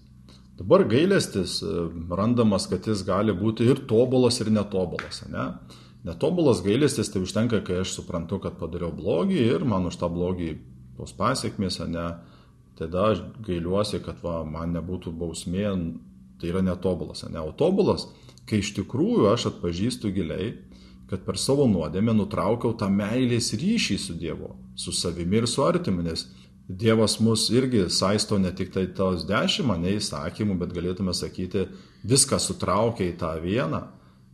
Dabar 0.59 0.85
gailestis 0.87 1.57
e, 1.63 1.71
randamas, 2.15 2.67
kad 2.71 2.85
jis 2.87 3.01
gali 3.07 3.33
būti 3.35 3.65
ir 3.67 3.81
tobulas, 3.89 4.39
ir 4.43 4.51
netobulas. 4.55 5.23
Ne? 5.31 5.49
Netobulas 6.05 6.61
gailestis 6.61 7.09
tai 7.09 7.23
užtenka, 7.25 7.63
kai 7.65 7.81
aš 7.81 7.95
suprantu, 7.97 8.37
kad 8.43 8.59
padariau 8.59 8.91
blogį 8.93 9.39
ir 9.41 9.65
man 9.65 9.87
už 9.89 9.97
tą 10.01 10.09
blogį 10.13 10.51
tos 10.99 11.15
pasiekmės, 11.17 11.79
ne, 11.89 12.05
tada 12.77 13.09
aš 13.13 13.23
gailiuosi, 13.47 14.03
kad 14.05 14.21
va, 14.23 14.43
man 14.45 14.75
nebūtų 14.75 15.15
bausmė, 15.17 15.65
tai 16.39 16.51
yra 16.51 16.61
netobulas, 16.65 17.25
ne, 17.25 17.41
o 17.41 17.55
tobulas, 17.57 18.05
kai 18.45 18.61
iš 18.61 18.75
tikrųjų 18.77 19.31
aš 19.31 19.49
atpažįstu 19.51 20.13
giliai, 20.13 20.53
kad 21.09 21.25
per 21.25 21.37
savo 21.41 21.65
nuodėmę 21.69 22.13
nutraukiau 22.17 22.73
tą 22.77 22.89
meilės 22.89 23.51
ryšį 23.57 23.97
su 24.01 24.15
Dievu, 24.17 24.55
su 24.77 24.93
savimi 24.93 25.41
ir 25.41 25.49
su 25.49 25.65
artimu, 25.65 26.05
nes 26.05 26.27
Dievas 26.65 27.19
mus 27.21 27.49
irgi 27.53 27.83
saisto 27.93 28.39
ne 28.41 28.49
tik 28.49 28.71
tai 28.73 28.87
tos 28.97 29.25
dešimt, 29.29 29.77
ne 29.81 29.99
įsakymų, 29.99 30.55
bet 30.63 30.73
galėtume 30.73 31.13
sakyti, 31.13 31.67
viską 32.05 32.39
sutraukia 32.41 33.11
į 33.11 33.17
tą 33.21 33.35
vieną 33.43 33.83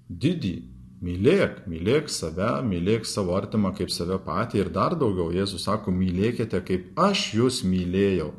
didį. 0.08 0.54
Mylėk, 1.02 1.64
mylėk 1.66 2.12
save, 2.14 2.60
mylėk 2.62 3.08
savo 3.10 3.34
artimą 3.34 3.72
kaip 3.74 3.90
save 3.90 4.20
patį 4.22 4.60
ir 4.62 4.70
dar 4.74 4.94
daugiau, 4.94 5.32
Jėzus 5.34 5.66
sako, 5.66 5.90
mylėkite 5.96 6.62
kaip 6.68 7.00
aš 7.00 7.32
jūs 7.40 7.64
mylėjau. 7.66 8.30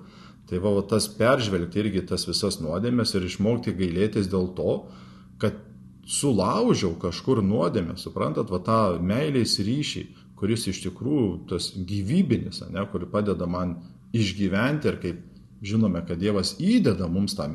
Tai 0.47 0.61
va, 0.63 0.71
va 0.77 0.85
tas 0.87 1.09
peržvelgti 1.11 1.81
irgi 1.83 2.05
tas 2.07 2.27
visas 2.29 2.61
nuodėmės 2.63 3.17
ir 3.19 3.27
išmokti 3.27 3.75
gailėtis 3.75 4.31
dėl 4.31 4.53
to, 4.55 4.77
kad 5.43 5.59
sulaužiau 6.07 6.95
kažkur 7.03 7.43
nuodėmę, 7.43 7.97
suprantat, 7.99 8.51
va 8.53 8.63
tą 8.63 8.79
meilės 9.03 9.57
ryšį, 9.59 10.05
kuris 10.39 10.69
iš 10.71 10.85
tikrųjų 10.87 11.29
tas 11.51 11.73
gyvybinis, 11.75 12.63
ne, 12.71 12.87
kuri 12.95 13.11
padeda 13.11 13.47
man 13.51 13.81
išgyventi 14.15 14.91
ir 14.91 15.03
kaip 15.03 15.21
žinome, 15.63 16.03
kad 16.07 16.19
Dievas 16.23 16.57
įdeda 16.63 17.11
mums 17.11 17.35
tą 17.39 17.49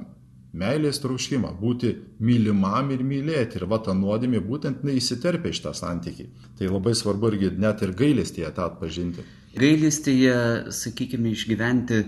meilės 0.58 1.00
trauškimą, 1.04 1.54
būti 1.62 1.94
mylimam 2.24 2.92
ir 2.96 3.04
mylėti. 3.06 3.60
Ir 3.60 3.68
va 3.72 3.80
ta 3.84 3.96
nuodėmė 3.98 4.42
būtent 4.46 4.84
neįsiterpia 4.88 5.54
iš 5.54 5.64
tą 5.66 5.74
santykį. 5.78 6.28
Tai 6.60 6.72
labai 6.72 6.96
svarbu 6.98 7.34
irgi 7.34 7.52
net 7.62 7.84
ir 7.86 7.94
gailestėje 7.98 8.54
tą 8.58 8.68
atpažinti. 8.72 9.26
Gailestėje, 9.58 10.38
sakykime, 10.76 11.32
išgyventi 11.34 12.02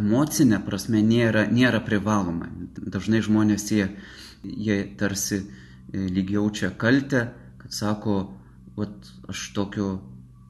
emocinę 0.00 0.62
prasme 0.64 1.02
nėra, 1.04 1.44
nėra 1.52 1.82
privaloma. 1.84 2.48
Dažnai 2.76 3.20
žmonės 3.24 3.68
jie, 3.72 3.90
jie 4.44 4.78
tarsi 4.96 5.42
e, 5.42 6.06
lyg 6.08 6.32
jaučia 6.38 6.70
kaltę, 6.80 7.26
kad 7.60 7.76
sako, 7.76 8.16
vat, 8.78 9.10
aš 9.28 9.50
tokio 9.56 9.90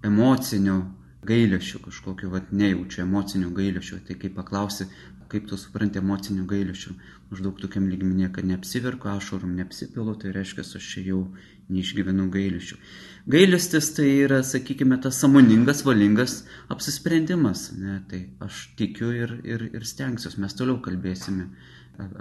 emocinio 0.06 0.84
gailėšio 1.26 1.80
kažkokio, 1.82 2.30
vat, 2.30 2.52
nejaučiu 2.54 3.02
emocinio 3.02 3.50
gailėšio. 3.54 3.98
Tai 4.06 4.18
kai 4.20 4.30
paklausi, 4.30 4.86
kaip 5.32 5.48
tu 5.50 5.58
supranti 5.60 6.00
emocinių 6.00 6.46
gailėšių, 6.50 6.94
maždaug 7.30 7.60
tokiam 7.60 7.88
lygmenė, 7.90 8.30
kad 8.34 8.46
neapsiverku 8.48 9.10
ašarom, 9.12 9.54
neapsipilu, 9.58 10.14
tai 10.20 10.32
reiškia, 10.36 10.64
aš 10.78 10.88
čia 10.92 11.04
jau 11.10 11.20
neišgyvenu 11.72 12.28
gailėšių. 12.34 12.78
Gailestis 13.30 13.90
tai 13.96 14.10
yra, 14.22 14.42
sakykime, 14.46 15.00
tas 15.02 15.18
samoningas, 15.22 15.82
valingas 15.86 16.44
apsisprendimas. 16.72 17.72
Ne? 17.74 17.98
Tai 18.10 18.22
aš 18.46 18.68
tikiu 18.78 19.10
ir, 19.14 19.38
ir, 19.46 19.66
ir 19.74 19.88
stengsiuosi, 19.88 20.42
mes 20.44 20.54
toliau 20.54 20.78
kalbėsime 20.84 21.48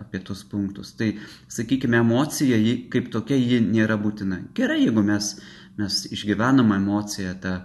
apie 0.02 0.24
tus 0.26 0.42
punktus. 0.50 0.96
Tai, 0.98 1.12
sakykime, 1.52 2.00
emocija 2.02 2.58
kaip 2.90 3.12
tokia 3.14 3.38
ji 3.38 3.62
nėra 3.68 4.00
būtina. 4.02 4.42
Gerai, 4.58 4.82
jeigu 4.88 5.04
mes 5.06 5.36
mes 5.76 6.06
išgyvenam 6.08 6.72
emociją, 6.72 7.34
tą, 7.44 7.58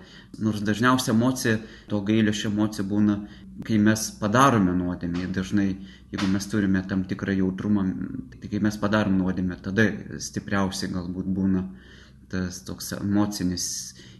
nors 0.42 0.62
dažniausia 0.66 1.12
emocija, 1.14 1.60
to 1.90 2.00
gailėšio 2.06 2.50
emocija 2.50 2.84
būna, 2.86 3.20
kai 3.66 3.78
mes 3.82 4.06
padarome 4.20 4.72
nuodėmę. 4.76 5.26
Dažnai, 5.34 5.68
jeigu 6.12 6.28
mes 6.32 6.46
turime 6.50 6.82
tam 6.88 7.04
tikrą 7.08 7.34
jautrumą, 7.38 7.86
tai 8.36 8.50
kai 8.52 8.60
mes 8.64 8.78
padarom 8.80 9.18
nuodėmę, 9.20 9.58
tada 9.64 9.88
stipriausiai 10.22 10.92
galbūt 10.94 11.32
būna 11.36 11.66
tas 12.30 12.60
toks 12.62 12.92
emocinis 12.94 13.66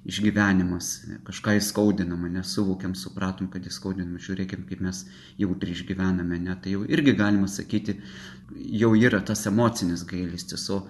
išgyvenimas, 0.08 0.88
kažką 1.26 1.54
įskaudinama, 1.60 2.30
nesuvokiam, 2.32 2.96
supratom, 2.98 3.50
kad 3.52 3.66
įskaudinama, 3.68 4.18
žiūrėkim, 4.22 4.64
kaip 4.66 4.80
mes 4.82 5.04
jautri 5.38 5.76
išgyvename, 5.76 6.40
ne, 6.40 6.56
tai 6.58 6.74
jau 6.74 6.82
irgi 6.88 7.14
galima 7.18 7.46
sakyti, 7.50 8.00
jau 8.80 8.94
yra 8.98 9.20
tas 9.22 9.44
emocinis 9.46 10.06
gailestis, 10.08 10.66
o 10.72 10.86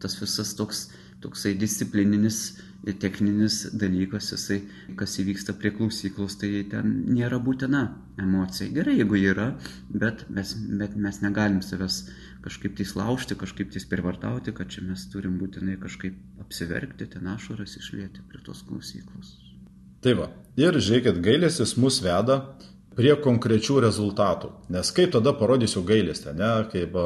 tas 0.00 0.14
visas 0.20 0.52
toks 0.58 0.90
toksai 1.20 1.54
disciplininis 1.58 2.60
techninis 3.00 3.66
dalykas, 3.76 4.30
jisai, 4.32 4.60
kas 4.96 5.18
įvyksta 5.20 5.54
prie 5.60 5.72
klausyklos, 5.74 6.38
tai 6.40 6.62
ten 6.70 6.94
nėra 7.12 7.40
būtina 7.42 7.82
emocija. 8.20 8.70
Gerai, 8.72 8.96
jeigu 9.00 9.18
yra, 9.20 9.50
bet 9.92 10.24
mes, 10.32 10.54
bet 10.80 10.96
mes 10.96 11.20
negalim 11.20 11.60
savęs 11.64 12.00
kažkaip 12.44 12.78
tai 12.78 12.86
laužti, 12.96 13.36
kažkaip 13.36 13.72
tai 13.74 13.84
privartauti, 13.90 14.54
kad 14.56 14.72
čia 14.72 14.86
mes 14.86 15.04
turim 15.12 15.36
būtinai 15.42 15.76
kažkaip 15.82 16.16
apsiverkti, 16.40 17.10
ten 17.12 17.28
ašaras 17.34 17.76
išlėti 17.82 18.24
prie 18.28 18.40
tos 18.46 18.64
klausyklos. 18.68 19.36
Tai 20.00 20.16
va, 20.16 20.30
ir 20.56 20.80
žiūrėkit, 20.80 21.20
gailėsis 21.20 21.76
mus 21.76 22.00
veda 22.00 22.40
prie 23.00 23.14
konkrečių 23.16 23.78
rezultatų. 23.86 24.50
Nes 24.74 24.90
kaip 24.92 25.14
tada 25.14 25.32
parodysiu 25.36 25.80
gailestę, 25.88 26.34
ne, 26.36 26.50
kaip 26.72 26.96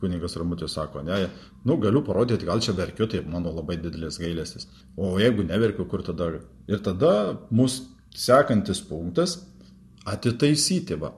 kuningas 0.00 0.34
Ramutis 0.40 0.74
sako, 0.74 1.04
ne, 1.06 1.28
nu 1.66 1.76
galiu 1.82 2.02
parodyti, 2.06 2.48
gal 2.48 2.62
čia 2.64 2.74
verkiu, 2.74 3.06
tai 3.10 3.22
mano 3.22 3.52
labai 3.54 3.78
didelis 3.78 4.18
gailestis. 4.18 4.66
O 4.98 5.14
jeigu 5.20 5.46
neverkiu, 5.46 5.86
kur 5.90 6.02
tada? 6.06 6.32
Ir 6.66 6.82
tada 6.82 7.12
mūsų 7.54 7.92
sekantis 8.16 8.80
punktas- 8.82 9.38
atitaisyti 10.14 10.98
va. 10.98 11.12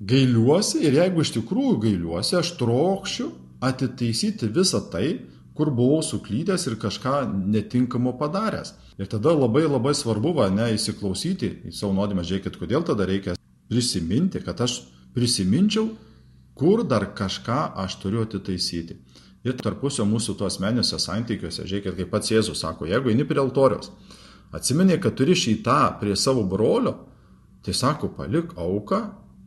Gailiuosi 0.00 0.80
ir 0.86 0.96
jeigu 0.96 1.20
iš 1.20 1.34
tikrųjų 1.36 1.80
gailiuosi, 1.84 2.38
aš 2.38 2.56
trokščiu 2.56 3.32
atitaisyti 3.60 4.48
visą 4.48 4.80
tai, 4.90 5.20
kur 5.54 5.68
buvau 5.68 6.00
suklydęs 6.00 6.66
ir 6.70 6.76
kažką 6.80 7.28
netinkamo 7.52 8.16
padaręs. 8.16 8.72
Ir 8.98 9.06
tada 9.06 9.34
labai 9.36 9.66
labai 9.68 9.92
svarbu, 9.92 10.32
va, 10.34 10.48
ne, 10.48 10.72
įsiklausyti 10.72 11.68
į 11.68 11.72
savo 11.72 11.92
nuodėmę, 11.92 12.24
žiūrėkit, 12.24 12.56
kodėl 12.56 12.84
tada 12.84 13.04
reikia 13.04 13.34
prisiminti, 13.70 14.42
kad 14.44 14.60
aš 14.60 14.80
prisiminčiau, 15.14 15.88
kur 16.58 16.82
dar 16.84 17.06
kažką 17.16 17.60
aš 17.80 17.96
turiu 18.02 18.24
atitaisyti. 18.26 18.98
Ir 19.46 19.56
tarpusio 19.56 20.04
mūsų 20.04 20.34
tuos 20.36 20.58
asmeniniuose 20.58 20.98
santykiuose, 21.00 21.64
žiūrėkit, 21.64 21.96
kaip 21.96 22.10
pats 22.12 22.32
Jėzus 22.34 22.60
sako, 22.60 22.88
jeigu 22.90 23.08
eini 23.12 23.24
prie 23.24 23.40
altoriaus, 23.40 23.88
atsimeni, 24.52 24.98
kad 25.00 25.16
turi 25.16 25.36
šitą 25.38 25.78
prie 26.02 26.16
savo 26.18 26.44
brolio, 26.44 26.92
tai 27.64 27.72
sako, 27.76 28.10
palik 28.18 28.52
auką, 28.60 29.00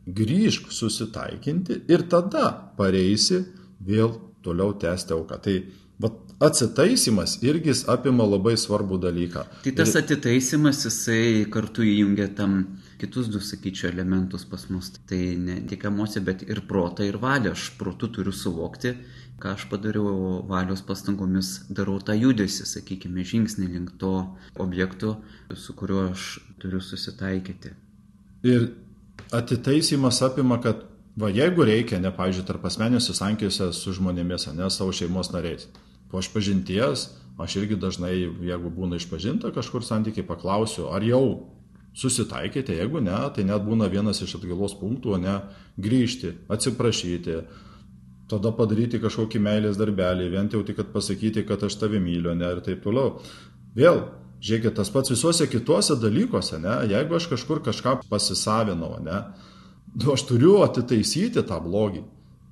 grįžk 0.04 0.72
susitaikinti 0.74 1.84
ir 1.88 2.08
tada 2.10 2.48
pareisi 2.76 3.40
vėl 3.84 4.16
toliau 4.44 4.74
tęsti 4.80 5.14
auką. 5.16 5.38
Tai 5.40 5.54
vat, 6.02 6.16
atsitaisimas 6.44 7.36
irgi 7.46 7.74
apima 7.90 8.26
labai 8.26 8.56
svarbų 8.58 8.98
dalyką. 9.02 9.44
Tai 9.64 9.74
tas 9.78 9.94
atitaisimas, 9.98 10.84
jisai 10.86 11.44
kartu 11.52 11.84
įjungia 11.86 12.30
tam 12.36 12.56
kitus 13.00 13.28
du, 13.32 13.40
sakyčiau, 13.42 13.90
elementus 13.92 14.46
pas 14.48 14.66
mus. 14.70 14.92
Tai 15.08 15.20
ne 15.40 15.60
tik 15.68 15.86
emocija, 15.90 16.22
bet 16.24 16.44
ir 16.46 16.64
protą 16.68 17.06
ir 17.06 17.18
valią. 17.22 17.54
Aš 17.54 17.70
protu 17.78 18.08
turiu 18.12 18.32
suvokti, 18.34 18.94
ką 19.40 19.54
aš 19.58 19.66
padariau, 19.70 20.42
valios 20.48 20.82
pastangomis 20.86 21.56
darau 21.70 21.98
tą 22.00 22.16
judesi, 22.18 22.66
sakykime, 22.68 23.24
žingsnį 23.26 23.70
link 23.74 23.94
to 24.00 24.14
objekto, 24.60 25.18
su 25.54 25.76
kuriuo 25.76 26.08
aš 26.12 26.38
turiu 26.62 26.80
susitaikyti. 26.82 27.74
Ir 28.44 28.70
atitaisimas 29.34 30.20
apima, 30.22 30.60
kad 30.62 30.84
va 31.16 31.30
jeigu 31.32 31.66
reikia, 31.66 32.00
ne, 32.02 32.12
pavyzdžiui, 32.14 32.46
tarp 32.46 32.64
asmeniniuose 32.68 33.14
santykiuose 33.16 33.70
su 33.76 33.94
žmonėmis, 33.96 34.48
ne 34.54 34.70
savo 34.70 34.94
šeimos 34.94 35.30
nariais, 35.34 35.68
po 36.14 36.22
išpažinties 36.22 37.08
aš 37.38 37.56
irgi 37.58 37.76
dažnai, 37.80 38.14
jeigu 38.46 38.70
būna 38.70 39.00
išpažinta 39.00 39.50
kažkur 39.54 39.82
santykiai, 39.82 40.26
paklausiu, 40.26 40.86
ar 40.94 41.02
jau 41.02 41.50
susitaikėte, 41.98 42.74
jeigu 42.78 43.02
ne, 43.02 43.16
tai 43.34 43.44
net 43.46 43.62
būna 43.66 43.88
vienas 43.90 44.20
iš 44.22 44.36
atgailos 44.38 44.74
punktų, 44.78 45.18
ne, 45.22 45.36
grįžti, 45.78 46.32
atsiprašyti, 46.50 47.38
tada 48.30 48.52
padaryti 48.54 49.00
kažkokį 49.02 49.42
meilės 49.42 49.78
darbelį, 49.78 50.28
vien 50.32 50.50
jau 50.52 50.62
tik, 50.66 50.78
kad 50.80 50.92
pasakyti, 50.94 51.44
kad 51.46 51.62
aš 51.66 51.78
tave 51.78 52.00
myliu, 52.02 52.34
ne, 52.38 52.50
ir 52.54 52.62
taip 52.66 52.82
toliau. 52.86 53.18
Vėl, 53.78 54.02
žiūrėkit, 54.42 54.74
tas 54.78 54.90
pats 54.94 55.10
visuose 55.10 55.46
kituose 55.50 55.98
dalykuose, 56.02 56.58
ne, 56.62 56.80
jeigu 56.90 57.18
aš 57.18 57.30
kažkur 57.34 57.62
kažką 57.66 58.00
pasisavinau, 58.10 58.96
ne, 59.02 59.22
nu, 59.94 60.12
aš 60.14 60.26
turiu 60.30 60.60
atitaisyti 60.66 61.46
tą 61.46 61.60
blogį. 61.62 62.04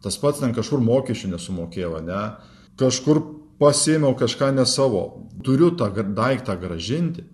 Tas 0.02 0.18
pats 0.18 0.42
ten 0.42 0.54
kažkur 0.54 0.82
mokesčių 0.82 1.36
nesumokėjau, 1.36 1.98
ne, 2.02 2.22
kažkur 2.78 3.22
pasėmiau 3.62 4.16
kažką 4.18 4.50
ne 4.56 4.66
savo, 4.66 5.28
turiu 5.46 5.70
tą 5.78 5.88
daiktą 6.02 6.58
gražinti. 6.60 7.24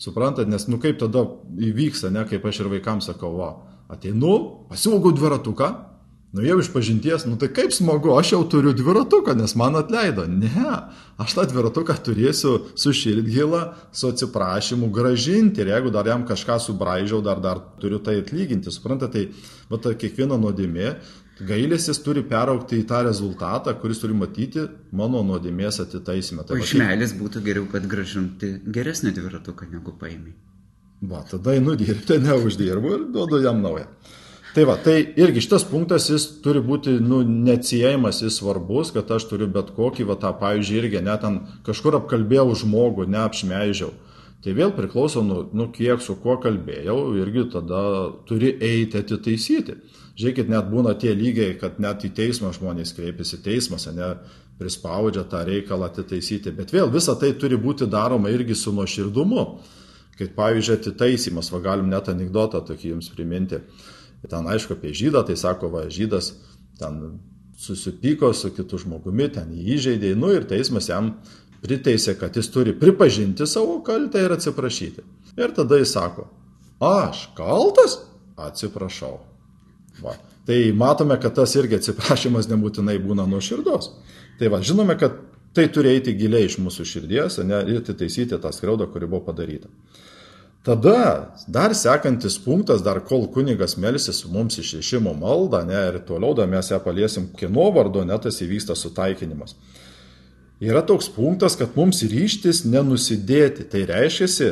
Suprantat, 0.00 0.48
nes 0.48 0.64
nu 0.68 0.78
kaip 0.80 0.96
tada 1.00 1.26
įvyksta, 1.60 2.08
ne, 2.12 2.24
kaip 2.28 2.44
aš 2.48 2.62
ir 2.62 2.70
vaikams 2.72 3.10
sakau, 3.10 3.34
va, 3.36 3.50
ateinu, 3.92 4.32
pasiūgau 4.70 5.12
dviratuką, 5.12 5.68
nu 6.32 6.44
jau 6.46 6.56
iš 6.62 6.70
pažinties, 6.72 7.26
nu 7.28 7.36
tai 7.36 7.50
kaip 7.52 7.74
smagu, 7.74 8.12
aš 8.16 8.32
jau 8.32 8.40
turiu 8.48 8.72
dviratuką, 8.76 9.34
nes 9.36 9.52
man 9.58 9.76
atleido. 9.76 10.24
Ne, 10.30 10.72
aš 11.20 11.34
tą 11.36 11.44
dviratuką 11.50 11.98
turėsiu 12.06 12.54
su 12.78 12.94
širdgila, 12.96 13.62
su 13.92 14.12
atsiprašymu 14.14 14.88
gražinti 14.94 15.60
ir 15.60 15.74
jeigu 15.74 15.92
dar 15.92 16.08
jam 16.08 16.24
kažką 16.28 16.60
subraižiau, 16.64 17.20
dar, 17.26 17.42
dar 17.42 17.60
turiu 17.82 17.98
tai 18.00 18.20
atlyginti. 18.22 18.72
Suprantate, 18.72 19.26
tai 19.26 19.68
va, 19.68 19.82
ta 19.82 19.92
kiekviena 19.92 20.38
nuodėmė 20.40 20.94
Gailėsis 21.48 22.02
turi 22.04 22.20
peraukti 22.28 22.82
į 22.82 22.86
tą 22.90 23.00
rezultatą, 23.06 23.72
kuris 23.80 24.02
turi 24.02 24.16
matyti 24.16 24.66
mano 24.92 25.22
nuodėmės 25.24 25.80
atitaisymą. 25.86 26.44
Tai 26.44 26.58
o 26.58 26.60
iš 26.60 26.74
meilės 26.76 27.14
būtų 27.16 27.40
geriau, 27.46 27.66
kad 27.72 27.86
gražinti 27.88 28.58
geresnį 28.68 29.14
dviratuką 29.16 29.70
negu 29.72 29.94
paėmė. 30.00 30.34
Va, 31.00 31.22
tada 31.24 31.54
einu 31.56 31.78
dirbti, 31.80 32.18
neuždirbu 32.20 32.92
ir 32.92 33.06
duodu 33.14 33.40
jam 33.40 33.62
naują. 33.64 33.86
Tai 34.54 34.64
va, 34.66 34.74
tai 34.82 34.98
irgi 35.22 35.44
šitas 35.46 35.62
punktas 35.70 36.08
jis 36.10 36.26
turi 36.44 36.60
būti, 36.64 36.96
nu, 37.00 37.22
neatsiejamas, 37.22 38.18
jis 38.24 38.40
svarbus, 38.40 38.90
kad 38.92 39.10
aš 39.14 39.28
turiu 39.30 39.46
bet 39.54 39.70
kokį, 39.76 40.08
va, 40.08 40.16
tą, 40.18 40.32
pavyzdžiui, 40.40 40.80
irgi 40.82 41.02
net 41.06 41.22
ten 41.22 41.38
kažkur 41.66 42.00
apkalbėjau 42.00 42.56
žmogų, 42.64 43.06
neapšmeižiau. 43.14 43.92
Tai 44.40 44.54
vėl 44.56 44.72
priklauso, 44.74 45.22
nu, 45.22 45.44
nu, 45.54 45.68
kiek 45.70 46.02
su 46.02 46.16
kuo 46.18 46.38
kalbėjau, 46.42 46.98
irgi 47.20 47.46
tada 47.52 47.82
turi 48.26 48.54
eiti 48.56 48.98
atitaisyti. 49.04 49.76
Žiūrėkit, 50.20 50.50
net 50.52 50.66
būna 50.68 50.92
tie 51.00 51.14
lygiai, 51.16 51.54
kad 51.56 51.78
net 51.80 52.04
į 52.04 52.10
teismą 52.16 52.50
žmonės 52.52 52.92
kreipiasi, 52.96 53.38
teismas, 53.44 53.86
ne, 53.94 54.10
prispaudžia 54.60 55.24
tą 55.30 55.40
reikalą 55.46 55.88
atitaisyti. 55.88 56.52
Bet 56.52 56.74
vėl 56.74 56.90
visa 56.92 57.14
tai 57.16 57.32
turi 57.40 57.56
būti 57.56 57.88
daroma 57.88 58.32
irgi 58.32 58.58
su 58.58 58.74
nuoširdumu. 58.76 59.44
Kaip 60.20 60.34
pavyzdžiui, 60.36 60.76
atitaisimas, 60.76 61.48
va 61.54 61.62
galim 61.64 61.88
net 61.88 62.10
anegdotą 62.12 62.60
tokį 62.68 62.92
jums 62.92 63.08
priminti. 63.14 63.62
Ten 64.28 64.50
aišku 64.52 64.76
apie 64.76 64.92
žydą, 64.92 65.24
tai 65.24 65.38
sako, 65.40 65.70
va, 65.72 65.86
žydas 65.88 66.34
ten 66.76 67.00
susipyko 67.60 68.34
su 68.36 68.52
kitu 68.56 68.82
žmogumi, 68.82 69.30
ten 69.32 69.48
jį 69.56 69.78
įžeidė, 69.78 70.12
nu 70.20 70.34
ir 70.36 70.44
teismas 70.48 70.90
jam 70.92 71.14
priteisė, 71.64 72.18
kad 72.20 72.36
jis 72.36 72.52
turi 72.52 72.76
pripažinti 72.76 73.48
savo 73.48 73.80
kaltę 73.84 74.20
ir 74.24 74.36
atsiprašyti. 74.36 75.04
Ir 75.40 75.56
tada 75.56 75.80
jis 75.80 75.96
sako, 75.96 76.28
aš 76.84 77.28
kaltas? 77.36 78.00
Atsiprašau. 78.40 79.29
Va. 80.02 80.14
Tai 80.46 80.60
matome, 80.74 81.18
kad 81.20 81.34
tas 81.36 81.54
irgi 81.58 81.78
atsiprašymas 81.78 82.48
nebūtinai 82.50 82.96
būna 83.02 83.26
nuo 83.28 83.42
širdos. 83.44 83.92
Tai 84.40 84.48
va, 84.52 84.62
žinome, 84.64 84.96
kad 84.98 85.18
tai 85.54 85.66
turi 85.72 85.96
eiti 85.96 86.14
giliai 86.16 86.48
iš 86.48 86.58
mūsų 86.62 86.86
širdies 86.86 87.40
ne, 87.44 87.60
ir 87.68 87.82
atitaisyti 87.82 88.38
tą 88.40 88.52
skriaudą, 88.54 88.86
kuri 88.90 89.08
buvo 89.10 89.24
padaryta. 89.26 89.68
Tada 90.64 91.34
dar 91.48 91.72
sekantis 91.74 92.36
punktas, 92.38 92.82
dar 92.84 93.00
kol 93.08 93.24
kunigas 93.32 93.78
melsis 93.80 94.26
mums 94.28 94.58
išrišimo 94.60 95.14
maldą, 95.16 95.62
ne, 95.68 95.86
ir 95.88 96.00
toliau 96.08 96.34
dar 96.36 96.50
mes 96.50 96.68
ją 96.68 96.80
paliesim 96.84 97.30
kieno 97.36 97.70
vardu, 97.72 98.04
net 98.04 98.26
tas 98.26 98.42
įvyksta 98.44 98.76
sutaikinimas. 98.76 99.56
Yra 100.60 100.82
toks 100.84 101.08
punktas, 101.08 101.56
kad 101.56 101.72
mums 101.72 102.02
ryštis 102.04 102.66
nenusidėti. 102.68 103.64
Tai 103.72 103.86
reiškia, 103.88 104.50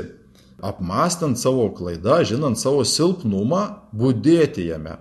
apmastant 0.64 1.37
savo 1.37 1.66
klaidą, 1.77 2.22
žinant 2.24 2.57
savo 2.57 2.81
silpnumą, 2.88 3.66
būdėti 3.92 4.70
jame. 4.70 4.96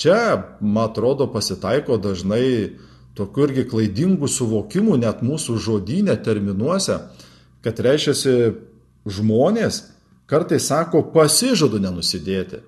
Čia, 0.00 0.56
man 0.60 0.88
atrodo, 0.88 1.26
pasitaiko 1.28 1.98
dažnai 2.00 2.72
tokių 3.18 3.46
irgi 3.50 3.66
klaidingų 3.68 4.30
suvokimų 4.32 4.96
net 5.02 5.20
mūsų 5.20 5.58
žodynė 5.60 6.16
terminuose, 6.24 6.96
kad 7.60 7.82
reiškia 7.84 8.14
žmonės 9.04 9.82
kartais 10.30 10.70
sako, 10.70 11.02
pasižadu 11.12 11.82
nenusidėti. 11.82 12.62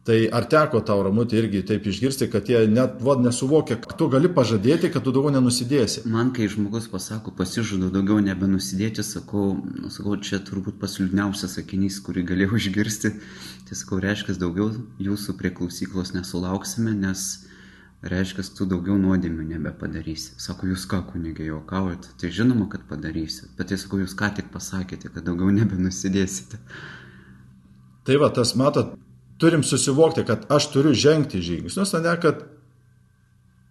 Tai 0.00 0.16
ar 0.32 0.46
teko 0.48 0.80
tau 0.80 1.02
ramutį 1.04 1.36
irgi 1.36 1.60
taip 1.68 1.84
išgirsti, 1.90 2.30
kad 2.32 2.46
jie 2.48 2.62
net 2.72 3.02
vad 3.04 3.20
nesuvokia, 3.20 3.76
kad 3.82 3.98
tu 4.00 4.06
gali 4.08 4.30
pažadėti, 4.32 4.88
kad 4.88 5.04
tu 5.04 5.12
daugiau 5.12 5.34
nenusidėsi? 5.34 6.06
Man, 6.08 6.30
kai 6.32 6.46
žmogus 6.48 6.86
pasako, 6.88 7.34
pasižadu 7.36 7.90
daugiau 7.92 8.16
nebenusidėti, 8.24 9.04
sakau, 9.04 9.58
nu, 9.60 9.90
sakau, 9.92 10.16
čia 10.24 10.38
turbūt 10.46 10.78
pasliūdniausias 10.80 11.58
sakinys, 11.58 11.98
kurį 12.06 12.24
galėjau 12.30 12.56
išgirsti. 12.62 13.10
Tai 13.68 13.76
sakau, 13.76 13.98
reiškia, 14.00 14.38
daugiau 14.40 14.70
jūsų 15.04 15.36
prie 15.36 15.52
klausyklos 15.60 16.14
nesulauksime, 16.16 16.96
nes 16.96 17.26
reiškia, 18.00 18.46
tu 18.56 18.64
daugiau 18.72 18.96
nuodėmių 18.96 19.50
nebepadarysi. 19.50 20.32
Sako, 20.40 20.70
jūs 20.72 20.88
ką, 20.88 21.02
kunigai, 21.12 21.50
juokaujate, 21.50 22.16
tai 22.16 22.32
žinoma, 22.32 22.70
kad 22.72 22.88
padarysi. 22.88 23.52
Bet 23.60 23.68
tai 23.68 23.76
sakau, 23.84 24.00
jūs 24.00 24.16
ką 24.16 24.32
tik 24.40 24.48
pasakėte, 24.56 25.12
kad 25.12 25.28
daugiau 25.28 25.52
nebenusidėsite. 25.60 26.64
Tai 28.08 28.20
va, 28.24 28.32
tas 28.32 28.56
matot, 28.56 28.96
turim 29.40 29.64
susivokti, 29.64 30.24
kad 30.28 30.46
aš 30.52 30.70
turiu 30.74 30.94
žengti 30.94 31.40
žingsnius, 31.42 31.94
ne 32.04 32.16
kad 32.20 32.44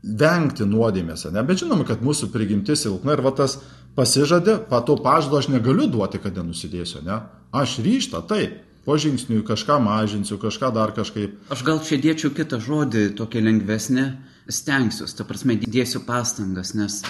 vengti 0.03 0.65
nuodėmės, 0.65 1.27
ne, 1.33 1.43
bet 1.43 1.61
žinoma, 1.61 1.85
kad 1.87 2.01
mūsų 2.03 2.31
prigimtis 2.33 2.85
silpna 2.85 3.17
ir 3.17 3.23
va 3.25 3.33
tas 3.35 3.57
pasižadė, 3.99 4.61
pato 4.69 4.95
pažado 5.03 5.37
aš 5.39 5.49
negaliu 5.51 5.89
duoti, 5.91 6.21
kad 6.23 6.37
nenusidėsiu, 6.39 7.03
ne, 7.05 7.19
aš 7.51 7.79
ryštą, 7.83 8.23
taip, 8.29 8.61
po 8.87 8.95
žingsnių 8.97 9.43
kažką 9.45 9.77
mažinsiu, 9.83 10.39
kažką 10.41 10.71
dar 10.73 10.95
kažkaip. 10.95 11.35
Aš 11.53 11.65
gal 11.67 11.81
čia 11.85 11.99
dėčiau 12.01 12.31
kitą 12.33 12.61
žodį, 12.63 13.09
tokia 13.19 13.43
lengvesnė, 13.43 14.05
stengsiuosi, 14.49 15.17
ta 15.19 15.27
prasme, 15.27 15.59
dėsiu 15.67 16.01
pastangas, 16.07 16.73
nes 16.79 17.03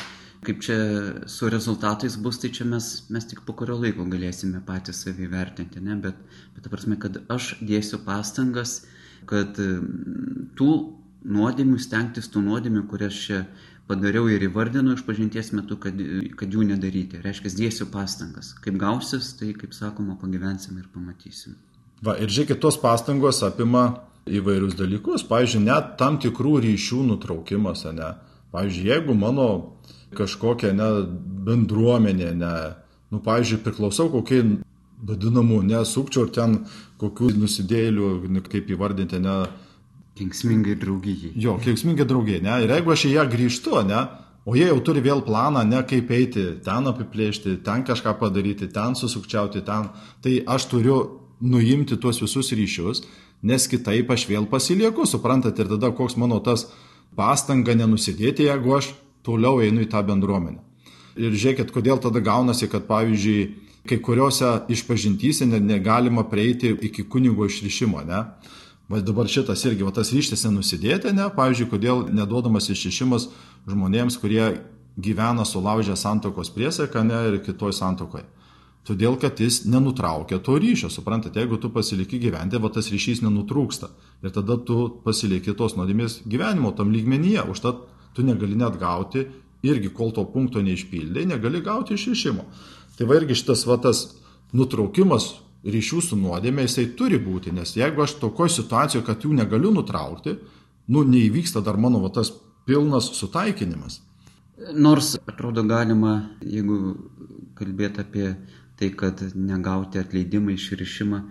Kaip 0.45 0.61
čia 0.63 0.75
su 1.27 1.49
rezultatais 1.51 2.15
bus, 2.15 2.37
tai 2.39 2.51
čia 2.55 2.63
mes, 2.67 2.85
mes 3.11 3.25
tik 3.27 3.41
po 3.47 3.55
kurio 3.59 3.75
laiko 3.75 4.05
galėsime 4.07 4.61
patys 4.65 5.01
savį 5.03 5.27
vertinti, 5.33 5.81
ne? 5.83 5.97
bet, 5.99 6.21
bet 6.55 6.63
ta 6.63 6.71
prasme, 6.71 6.95
kad 7.01 7.19
aš 7.27 7.57
dėsiu 7.59 7.99
pastangas, 8.05 8.85
kad 9.27 9.59
tų 10.55 10.69
nuodėmių, 11.27 11.79
stengtis 11.83 12.31
tų 12.31 12.45
nuodėmių, 12.45 12.85
kurias 12.87 13.19
čia 13.19 13.41
padariau 13.89 14.29
ir 14.29 14.45
įvardinu 14.45 14.93
iš 14.95 15.03
pažinties 15.07 15.51
metu, 15.57 15.79
kad, 15.81 15.97
kad 16.39 16.53
jų 16.53 16.67
nedaryti. 16.71 17.19
Reiškia, 17.23 17.51
dėsiu 17.57 17.89
pastangas. 17.91 18.53
Kaip 18.63 18.77
gausis, 18.79 19.33
tai, 19.39 19.51
kaip 19.57 19.73
sakoma, 19.75 20.15
pagyvensim 20.21 20.77
ir 20.79 20.87
pamatysim. 20.93 21.57
Va, 22.05 22.15
ir 22.21 22.31
žiūrėkit, 22.31 22.61
tos 22.63 22.77
pastangos 22.79 23.41
apima 23.43 24.05
įvairius 24.29 24.77
dalykus. 24.79 25.25
Pavyzdžiui, 25.27 25.65
net 25.65 25.95
tam 25.99 26.19
tikrų 26.21 26.59
ryšių 26.67 27.01
nutraukimas, 27.09 27.83
ne? 27.97 28.13
Pavyzdžiui, 28.53 28.87
jeigu 28.93 29.15
mano 29.17 29.49
kažkokią 30.15 30.73
ne, 30.73 30.89
bendruomenę, 31.45 32.33
ne, 32.35 32.53
nu, 33.11 33.21
pavyzdžiui, 33.25 33.61
priklausau 33.65 34.09
kokiai 34.13 34.59
vadinamų, 35.05 35.61
nesukčiau 35.69 36.27
ten 36.33 36.63
kokių 36.99 37.33
nusidėlių, 37.39 38.13
kaip 38.51 38.71
įvardinti, 38.75 39.21
ne. 39.23 39.41
Kenksmingai 40.19 40.73
draugijai. 40.75 41.29
Jo, 41.39 41.53
kenksmingai 41.63 42.03
draugijai, 42.07 42.41
ne. 42.43 42.57
Ir 42.65 42.73
jeigu 42.73 42.91
aš 42.91 43.05
į 43.07 43.13
ją 43.13 43.23
grįžtu, 43.31 43.77
ne, 43.87 44.01
o 44.43 44.55
jie 44.57 44.65
jau 44.67 44.79
turi 44.83 45.03
vėl 45.05 45.21
planą, 45.23 45.63
ne 45.63 45.79
kaip 45.87 46.11
eiti, 46.11 46.43
ten 46.65 46.91
apiplėšti, 46.91 47.59
ten 47.63 47.85
kažką 47.87 48.17
padaryti, 48.19 48.67
ten 48.73 48.97
susukčiauti, 48.99 49.63
ten, 49.63 49.87
tai 50.25 50.39
aš 50.43 50.67
turiu 50.73 50.97
nuimti 51.39 51.95
tuos 51.95 52.19
visus 52.19 52.51
ryšius, 52.51 53.05
nes 53.47 53.67
kitaip 53.71 54.11
aš 54.11 54.27
vėl 54.27 54.49
pasilieku, 54.51 55.07
suprantate, 55.07 55.63
ir 55.63 55.71
tada 55.71 55.93
koks 55.95 56.17
mano 56.19 56.41
tas 56.43 56.67
pastanga 57.15 57.75
nenusidėti, 57.79 58.49
jeigu 58.49 58.75
aš 58.75 58.91
toliau 59.29 59.61
einu 59.61 59.85
į 59.85 59.89
tą 59.93 60.01
bendruomenę. 60.07 60.59
Ir 61.19 61.35
žiūrėkit, 61.35 61.73
kodėl 61.75 62.01
tada 62.01 62.21
gaunasi, 62.23 62.69
kad 62.71 62.87
pavyzdžiui, 62.89 63.41
kai 63.89 63.97
kuriuose 64.03 64.51
išpažintyse 64.71 65.47
negalima 65.49 66.25
prieiti 66.29 66.73
iki 66.89 67.05
kunigo 67.05 67.47
išrišimo, 67.47 68.01
ne? 68.07 68.23
Va 68.89 68.99
dabar 69.05 69.29
šitas 69.29 69.61
irgi, 69.69 69.85
va 69.85 69.93
tas 69.93 70.09
ryštis 70.15 70.47
nenusidėti, 70.47 71.13
ne? 71.13 71.27
Pavyzdžiui, 71.35 71.69
kodėl 71.69 72.03
neduodamas 72.09 72.71
išrišimas 72.73 73.29
žmonėms, 73.69 74.17
kurie 74.21 74.45
gyvena 74.99 75.45
sulaužę 75.45 75.95
santokos 75.95 76.49
priesaiką, 76.55 77.03
ne, 77.05 77.19
ir 77.29 77.39
kitoj 77.45 77.75
santokoje. 77.75 78.25
Todėl, 78.87 79.19
kad 79.21 79.37
jis 79.37 79.65
nenutraukia 79.69 80.39
to 80.41 80.55
ryšio, 80.57 80.89
suprantate, 80.89 81.37
jeigu 81.43 81.59
tu 81.61 81.69
pasiliki 81.69 82.17
gyventi, 82.21 82.57
va 82.57 82.71
tas 82.73 82.89
ryšys 82.89 83.21
nenutrūksta. 83.21 83.91
Ir 84.23 84.33
tada 84.33 84.57
tu 84.65 84.87
pasiliki 85.03 85.53
tos 85.53 85.75
nuodėmės 85.77 86.21
gyvenimo 86.25 86.71
tam 86.75 86.89
lygmenyje. 86.95 87.43
Užtat 87.51 87.83
tu 88.19 88.25
negali 88.27 88.57
net 88.59 88.75
gauti, 88.79 89.23
irgi 89.63 89.93
kol 89.95 90.11
to 90.11 90.25
punkto 90.27 90.59
neišpildai, 90.63 91.23
negali 91.29 91.61
gauti 91.63 91.95
išrišimo. 91.95 92.43
Tai 92.97 93.07
va 93.07 93.15
irgi 93.15 93.37
šitas 93.39 93.63
va 93.67 93.79
tas 93.79 94.03
nutraukimas 94.51 95.31
ryšių 95.63 96.01
su 96.03 96.19
nuodėmė, 96.19 96.65
jisai 96.67 96.89
turi 96.99 97.19
būti, 97.23 97.53
nes 97.55 97.75
jeigu 97.77 98.03
aš 98.03 98.17
tokoj 98.19 98.51
situacijoje, 98.51 99.05
kad 99.07 99.23
jų 99.23 99.31
negaliu 99.39 99.71
nutraukti, 99.75 100.35
nu 100.91 101.03
neįvyksta 101.07 101.63
dar 101.63 101.79
mano 101.79 102.01
va 102.03 102.11
tas 102.15 102.31
pilnas 102.67 103.11
sutaikinimas. 103.15 104.01
Nors 104.75 105.13
atrodo 105.27 105.63
galima, 105.63 106.33
jeigu 106.43 106.97
kalbėti 107.55 108.03
apie 108.03 108.27
tai, 108.79 108.91
kad 108.95 109.23
negauti 109.35 109.99
atleidimą 109.99 110.55
išrišimą, 110.55 111.21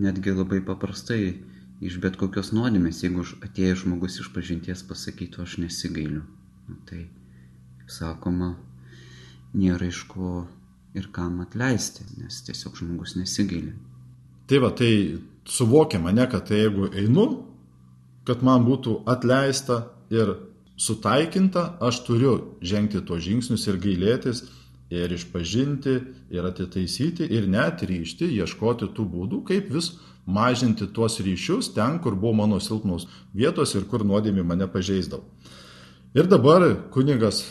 netgi 0.00 0.36
labai 0.36 0.60
paprastai 0.64 1.34
iš 1.80 1.96
bet 2.02 2.18
kokios 2.20 2.52
nuodėmės, 2.52 3.02
jeigu 3.04 3.24
atėjęs 3.44 3.84
žmogus 3.84 4.20
iš 4.20 4.30
pažinties 4.34 4.84
pasakytų, 4.88 5.44
aš 5.46 5.58
nesigailiu. 5.62 6.22
Nu, 6.68 6.76
tai, 6.88 7.06
sakoma, 7.90 8.54
nėra 9.56 9.88
iš 9.88 10.04
ko 10.10 10.44
ir 10.94 11.08
kam 11.14 11.40
atleisti, 11.44 12.04
nes 12.20 12.42
tiesiog 12.46 12.76
žmogus 12.78 13.16
nesigaili. 13.16 13.72
Tai 14.50 14.60
va, 14.64 14.72
tai 14.74 14.92
suvokiama, 15.46 16.12
ne, 16.12 16.26
kad 16.30 16.48
tai 16.48 16.64
jeigu 16.64 16.90
einu, 16.98 17.26
kad 18.26 18.44
man 18.46 18.66
būtų 18.66 19.00
atleista 19.10 19.84
ir 20.12 20.34
sutaikinta, 20.80 21.76
aš 21.82 22.02
turiu 22.06 22.34
žengti 22.62 23.02
tuos 23.06 23.22
žingsnius 23.24 23.66
ir 23.70 23.78
gailėtis, 23.82 24.44
ir 24.90 25.12
išpažinti, 25.14 25.94
ir 26.34 26.46
atitaisyti, 26.46 27.26
ir 27.30 27.46
net 27.50 27.84
ryšti, 27.86 28.26
ieškoti 28.40 28.90
tų 28.96 29.06
būdų, 29.12 29.42
kaip 29.46 29.70
vis 29.70 29.92
mažinti 30.26 30.88
tuos 30.92 31.20
ryšius 31.20 31.72
ten, 31.74 31.98
kur 32.02 32.14
buvo 32.14 32.32
mano 32.42 32.60
silpnos 32.60 33.06
vietos 33.34 33.74
ir 33.74 33.86
kur 33.90 34.04
nuodėmė 34.04 34.44
mane 34.46 34.68
pažeisdavo. 34.70 35.24
Ir 36.14 36.26
dabar 36.26 36.66
kunigas 36.90 37.44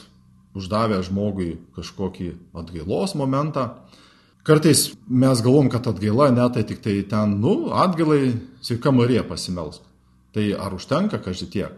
uždavė 0.57 0.99
žmogui 1.05 1.57
kažkokį 1.77 2.33
atgailos 2.57 3.15
momentą, 3.15 3.69
Kartais 4.49 4.87
mes 5.05 5.41
galvom, 5.45 5.67
kad 5.69 5.87
atgaila, 5.91 6.31
ne, 6.31 6.45
tai 6.49 6.63
tik 6.65 6.79
tai 6.81 6.95
ten, 7.05 7.35
nu, 7.43 7.69
atgailai, 7.75 8.31
sveika 8.65 8.89
Marija 8.95 9.21
pasimelsk. 9.27 9.83
Tai 10.33 10.45
ar 10.57 10.73
užtenka, 10.73 11.19
kažkai 11.21 11.49
tiek? 11.53 11.75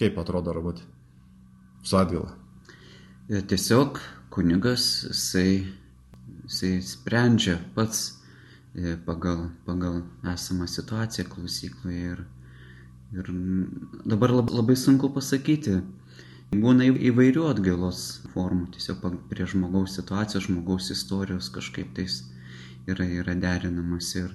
Kaip 0.00 0.18
atrodo, 0.18 0.50
ar 0.50 0.58
būti 0.64 0.82
su 1.86 1.98
atgaila? 2.00 2.32
E, 3.28 3.42
tiesiog 3.46 4.00
kunigas, 4.32 4.88
jisai, 5.10 5.68
jisai 6.48 6.72
sprendžia 6.88 7.58
pats 7.76 8.21
pagal, 9.06 9.50
pagal 9.66 10.02
esamą 10.34 10.68
situaciją 10.70 11.26
klausykloje 11.28 12.12
ir, 12.14 12.22
ir 13.16 13.32
dabar 14.08 14.32
labai 14.32 14.76
sunku 14.80 15.12
pasakyti, 15.12 15.80
Būna 16.52 16.84
įvairių 16.84 17.46
atgailos 17.48 18.20
formų, 18.34 18.66
tiesiog 18.74 19.06
prie 19.30 19.46
žmogaus 19.48 19.94
situacijos, 19.96 20.50
žmogaus 20.50 20.90
istorijos 20.92 21.48
kažkaip 21.48 21.94
tais 21.96 22.18
yra, 22.84 23.06
yra 23.08 23.32
derinamas. 23.32 24.10
Ir... 24.20 24.34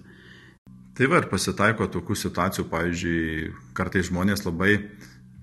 Tai 0.97 1.09
va 1.11 1.19
ir 1.21 1.27
pasitaiko 1.29 1.85
tokių 1.93 2.17
situacijų, 2.17 2.65
pavyzdžiui, 2.71 3.51
kartais 3.77 4.09
žmonės 4.09 4.47
labai 4.47 4.79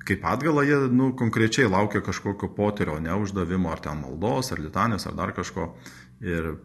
kaip 0.05 0.27
atgalą 0.27 0.65
jie 0.67 0.81
nu, 0.91 1.13
konkrečiai 1.15 1.71
laukia 1.71 2.03
kažkokio 2.03 2.51
potyrio, 2.57 2.99
ne 2.99 3.15
uždavimo, 3.23 3.71
ar 3.71 3.79
ten 3.85 4.03
maldos, 4.03 4.51
ar 4.51 4.59
litanės, 4.59 5.07
ar 5.07 5.15
dar 5.15 5.31
kažko. 5.37 5.71
Ir, 6.27 6.57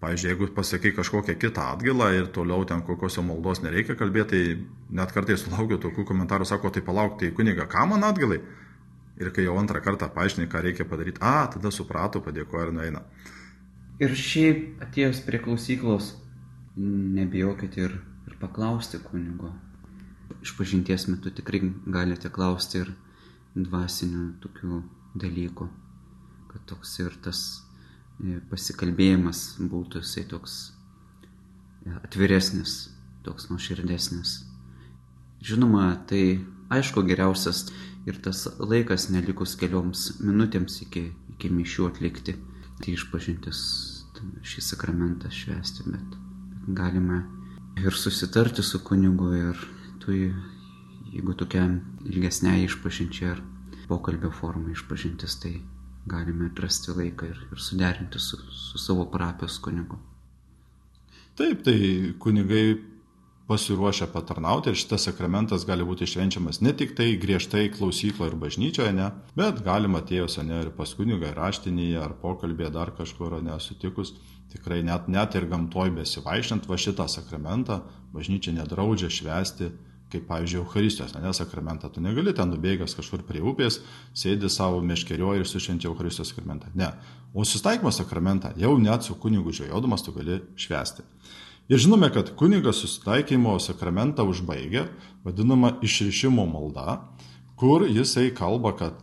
pavyzdžiui, 0.00 0.30
jeigu 0.32 0.48
pasakai 0.54 0.92
kažkokią 0.96 1.36
kitą 1.40 1.70
atgailą 1.72 2.10
ir 2.18 2.28
toliau 2.32 2.64
ten 2.68 2.82
kokios 2.84 3.16
maldos 3.24 3.62
nereikia 3.64 3.96
kalbėti, 3.96 4.28
tai 4.28 4.98
net 5.00 5.12
kartais 5.12 5.40
sulaukiu 5.44 5.78
tokių 5.80 6.04
komentarų, 6.08 6.44
sako, 6.48 6.70
tai 6.70 6.82
palauk, 6.84 7.18
tai 7.20 7.32
kuniga, 7.32 7.66
ką 7.70 7.86
man 7.92 8.04
atgalai? 8.04 8.42
Ir 9.16 9.32
kai 9.32 9.46
jau 9.46 9.56
antrą 9.56 9.80
kartą 9.80 10.10
paaiškini, 10.12 10.50
ką 10.52 10.60
reikia 10.66 10.84
padaryti, 10.84 11.22
a, 11.24 11.48
tada 11.48 11.72
suprato, 11.72 12.20
padėkoja 12.20 12.68
ir 12.68 12.74
nueina. 12.76 13.02
Ir 13.96 14.12
šiaip 14.12 14.82
atėjus 14.84 15.22
prie 15.24 15.40
klausyklos, 15.40 16.12
nebijokit 16.76 17.78
ir, 17.80 17.96
ir 18.28 18.36
paklausti 18.40 19.00
kunigo. 19.00 19.54
Išpažinties 20.44 21.06
metu 21.08 21.32
tikrai 21.32 21.62
galite 21.88 22.28
klausti 22.28 22.82
ir 22.82 22.92
dvasinių 23.56 24.26
tokių 24.44 24.82
dalykų, 25.16 25.68
kad 26.52 26.66
toks 26.68 26.98
ir 27.00 27.16
tas 27.24 27.46
pasikalbėjimas 28.50 29.56
būtų 29.60 30.00
jisai 30.02 30.24
toks 30.30 30.56
e, 31.84 31.92
atviresnis, 32.02 32.76
toks 33.26 33.50
nuoširdesnis. 33.50 34.38
Žinoma, 35.44 35.90
tai 36.08 36.40
aišku 36.72 37.04
geriausias 37.06 37.66
ir 38.08 38.18
tas 38.22 38.46
laikas 38.58 39.10
nelikus 39.12 39.56
kelioms 39.60 40.16
minutėms 40.22 40.80
iki, 40.86 41.10
iki 41.36 41.52
mišių 41.52 41.90
atlikti, 41.90 42.36
tai 42.80 42.94
išpažintis 42.96 43.60
šį 44.46 44.62
sakramentą 44.64 45.28
švesti, 45.32 45.84
bet, 45.92 46.16
bet 46.52 46.68
galime 46.78 47.20
ir 47.76 47.92
susitarti 47.92 48.64
su 48.64 48.80
kunigu 48.80 49.28
ir 49.36 49.60
tu, 50.00 50.16
jeigu 51.12 51.36
tokia 51.36 51.66
ilgesnė 52.08 52.62
išpažinčia 52.64 53.34
ar 53.34 53.42
pokalbio 53.90 54.32
forma 54.32 54.72
išpažintis, 54.72 55.36
tai 55.42 55.58
galime 56.06 56.50
atrasti 56.50 56.94
laiką 56.94 57.30
ir, 57.30 57.40
ir 57.52 57.62
suderinti 57.62 58.20
su, 58.22 58.38
su 58.50 58.78
savo 58.78 59.06
parapijos 59.10 59.58
kunigu. 59.62 59.98
Taip, 61.36 61.64
tai 61.66 61.78
kunigai 62.22 62.76
pasiruošę 63.46 64.06
patarnauti 64.10 64.72
ir 64.72 64.78
šitas 64.78 65.04
sakramentas 65.06 65.66
gali 65.68 65.84
būti 65.86 66.08
švenčiamas 66.10 66.58
ne 66.66 66.72
tik 66.74 66.96
tai 66.98 67.12
griežtai 67.22 67.68
klausykloje 67.74 68.32
ir 68.32 68.38
bažnyčioje, 68.42 68.94
ne, 68.96 69.10
bet 69.38 69.62
galima 69.66 70.00
atėjus 70.02 70.40
ne 70.42 70.62
ir 70.64 70.72
pas 70.78 70.94
kunigą 70.98 71.30
raštinėje 71.36 72.00
ar 72.02 72.16
pokalbėje 72.22 72.72
dar 72.74 72.94
kažkur 72.96 73.38
nesutikus. 73.42 74.14
Tikrai 74.50 74.80
net, 74.86 75.08
net 75.10 75.34
ir 75.34 75.46
gamtoj 75.50 75.92
besivaišant 75.98 76.66
va 76.70 76.78
šitą 76.80 77.06
sakramentą 77.10 77.80
bažnyčia 78.14 78.54
nedraudžia 78.56 79.10
švesti 79.12 79.70
kaip, 80.16 80.26
pavyzdžiui, 80.30 80.62
Euharistijos, 80.64 81.14
ne 81.14 81.32
sakramentą. 81.36 81.90
Tu 81.92 82.02
negali 82.04 82.34
ten 82.34 82.50
nubėgęs 82.52 82.96
kažkur 82.98 83.22
prie 83.28 83.42
upės, 83.44 83.80
sėdi 84.16 84.50
savo 84.52 84.82
meškerioje 84.84 85.44
ir 85.44 85.48
sušventi 85.48 85.88
Euharistijos 85.90 86.32
sakramentą. 86.32 86.72
Ne. 86.74 86.90
O 87.34 87.44
susitaikymo 87.44 87.92
sakramentą 87.92 88.52
jau 88.56 88.76
net 88.80 89.04
su 89.04 89.14
kunigu 89.20 89.52
žiojodamas 89.52 90.04
tu 90.06 90.14
gali 90.16 90.40
švesti. 90.56 91.04
Ir 91.68 91.82
žinome, 91.82 92.12
kad 92.14 92.30
kunigas 92.38 92.78
susitaikymo 92.82 93.56
sakramentą 93.60 94.24
užbaigia, 94.28 94.86
vadinama 95.24 95.74
išrišimo 95.82 96.46
malda, 96.46 97.00
kur 97.58 97.88
jisai 97.90 98.30
kalba, 98.34 98.72
kad 98.76 99.00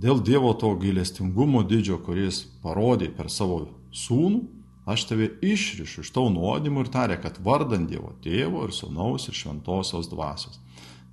dėl 0.00 0.22
Dievo 0.24 0.54
to 0.56 0.72
gailestingumo 0.80 1.62
didžio, 1.68 1.98
kuris 2.00 2.46
parodė 2.62 3.10
per 3.12 3.28
savo 3.28 3.66
sūnų, 3.92 4.59
aš 4.84 5.06
tave 5.10 5.28
išrišu 5.44 6.04
iš 6.04 6.12
tavo 6.14 6.30
nuodimų 6.32 6.86
ir 6.86 6.92
tarė, 6.92 7.18
kad 7.22 7.38
vardant 7.44 7.88
Dievo 7.90 8.14
tėvo 8.24 8.64
ir 8.66 8.74
sūnaus 8.74 9.28
ir 9.28 9.36
šventosios 9.36 10.08
dvasios. 10.10 10.60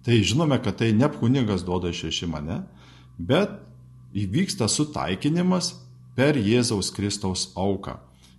Tai 0.06 0.18
žinome, 0.24 0.60
kad 0.64 0.80
tai 0.80 0.94
ne 0.96 1.10
kunigas 1.12 1.66
duoda 1.68 1.92
išrišimą, 1.92 2.42
ne, 2.46 2.62
bet 3.18 3.58
įvyksta 4.16 4.70
sutaikinimas 4.72 5.74
per 6.16 6.40
Jėzaus 6.40 6.94
Kristaus 6.96 7.50
auką. 7.60 7.98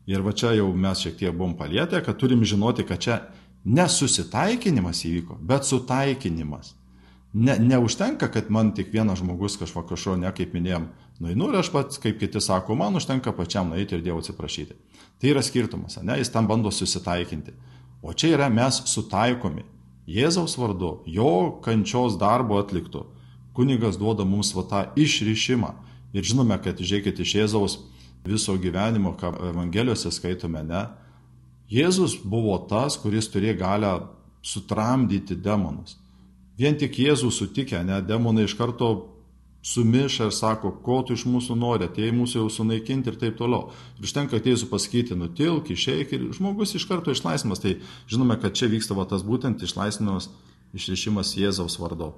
Ir 0.09 0.25
va 0.25 0.33
čia 0.33 0.55
jau 0.57 0.71
mes 0.73 1.03
šiek 1.05 1.19
tiek 1.21 1.35
buvom 1.37 1.53
palietę, 1.59 2.01
kad 2.05 2.17
turim 2.17 2.41
žinoti, 2.49 2.87
kad 2.89 3.03
čia 3.05 3.19
nesusitaikinimas 3.69 5.05
įvyko, 5.05 5.37
bet 5.45 5.69
sutaikinimas. 5.69 6.73
Ne, 7.35 7.59
neužtenka, 7.61 8.31
kad 8.33 8.49
man 8.51 8.73
tik 8.75 8.89
vienas 8.93 9.21
žmogus 9.21 9.59
kažko 9.61 9.85
kažko, 9.91 10.17
ne 10.17 10.31
kaip 10.33 10.55
minėjom, 10.57 10.89
nueinu 11.19 11.51
ir 11.51 11.59
aš 11.61 11.73
pats, 11.75 11.99
kaip 12.03 12.21
kiti 12.21 12.41
sako, 12.41 12.77
man 12.79 12.97
užtenka 12.99 13.33
pačiam 13.37 13.71
nueiti 13.73 13.97
ir 13.97 14.05
Dievo 14.05 14.23
atsiprašyti. 14.23 14.77
Tai 15.19 15.33
yra 15.33 15.43
skirtumas, 15.43 15.99
ne, 16.03 16.19
jis 16.21 16.31
tam 16.31 16.47
bando 16.47 16.71
susitaikinti. 16.71 17.55
O 18.03 18.13
čia 18.13 18.37
yra 18.37 18.49
mes 18.53 18.83
sutaikomi. 18.87 19.65
Jėzaus 20.09 20.55
vardu, 20.57 21.03
jo 21.07 21.61
kančios 21.65 22.17
darbo 22.21 22.57
atliktų. 22.63 23.05
Kunigas 23.53 23.99
duoda 24.01 24.25
mums 24.25 24.55
va 24.57 24.65
tą 24.71 24.85
išrišimą. 24.97 25.75
Ir 26.17 26.25
žinome, 26.25 26.57
kad 26.65 26.79
žiūrėkit 26.79 27.19
iš 27.21 27.35
Jėzaus 27.43 27.75
viso 28.25 28.55
gyvenimo, 28.57 29.13
ką 29.19 29.35
Evangelijose 29.51 30.13
skaitome, 30.15 30.63
ne. 30.65 30.87
Jėzus 31.69 32.17
buvo 32.25 32.57
tas, 32.71 32.97
kuris 32.97 33.29
turėjo 33.29 33.59
galę 33.61 33.93
sutramdyti 34.43 35.37
demonus. 35.37 35.99
Vien 36.59 36.79
tik 36.79 36.97
Jėzų 36.99 37.31
sutikę, 37.35 37.83
ne, 37.85 38.01
demonai 38.03 38.47
iš 38.49 38.57
karto 38.59 38.89
sumiša 39.63 40.29
ir 40.29 40.33
sako, 40.33 40.71
ko 40.85 41.01
tu 41.07 41.17
iš 41.19 41.25
mūsų 41.29 41.57
nori, 41.59 41.89
atėjai 41.89 42.15
mūsų 42.15 42.43
jau 42.43 42.49
sunaikinti 42.53 43.11
ir 43.13 43.19
taip 43.21 43.37
toliau. 43.41 43.73
Ir 43.99 44.07
užtenka 44.07 44.39
ateisiu 44.39 44.71
pasakyti, 44.71 45.19
nutilk, 45.19 45.73
išeik 45.75 46.15
ir 46.15 46.29
žmogus 46.37 46.77
iš 46.79 46.87
karto 46.89 47.13
išlaisvimas. 47.15 47.63
Tai 47.65 47.75
žinome, 48.11 48.39
kad 48.41 48.57
čia 48.59 48.71
vyksta 48.71 48.97
va, 48.99 49.09
tas 49.11 49.27
būtent 49.27 49.63
išlaisvinimas, 49.67 50.31
išrišimas 50.79 51.35
Jėzaus 51.41 51.79
vardu. 51.83 52.13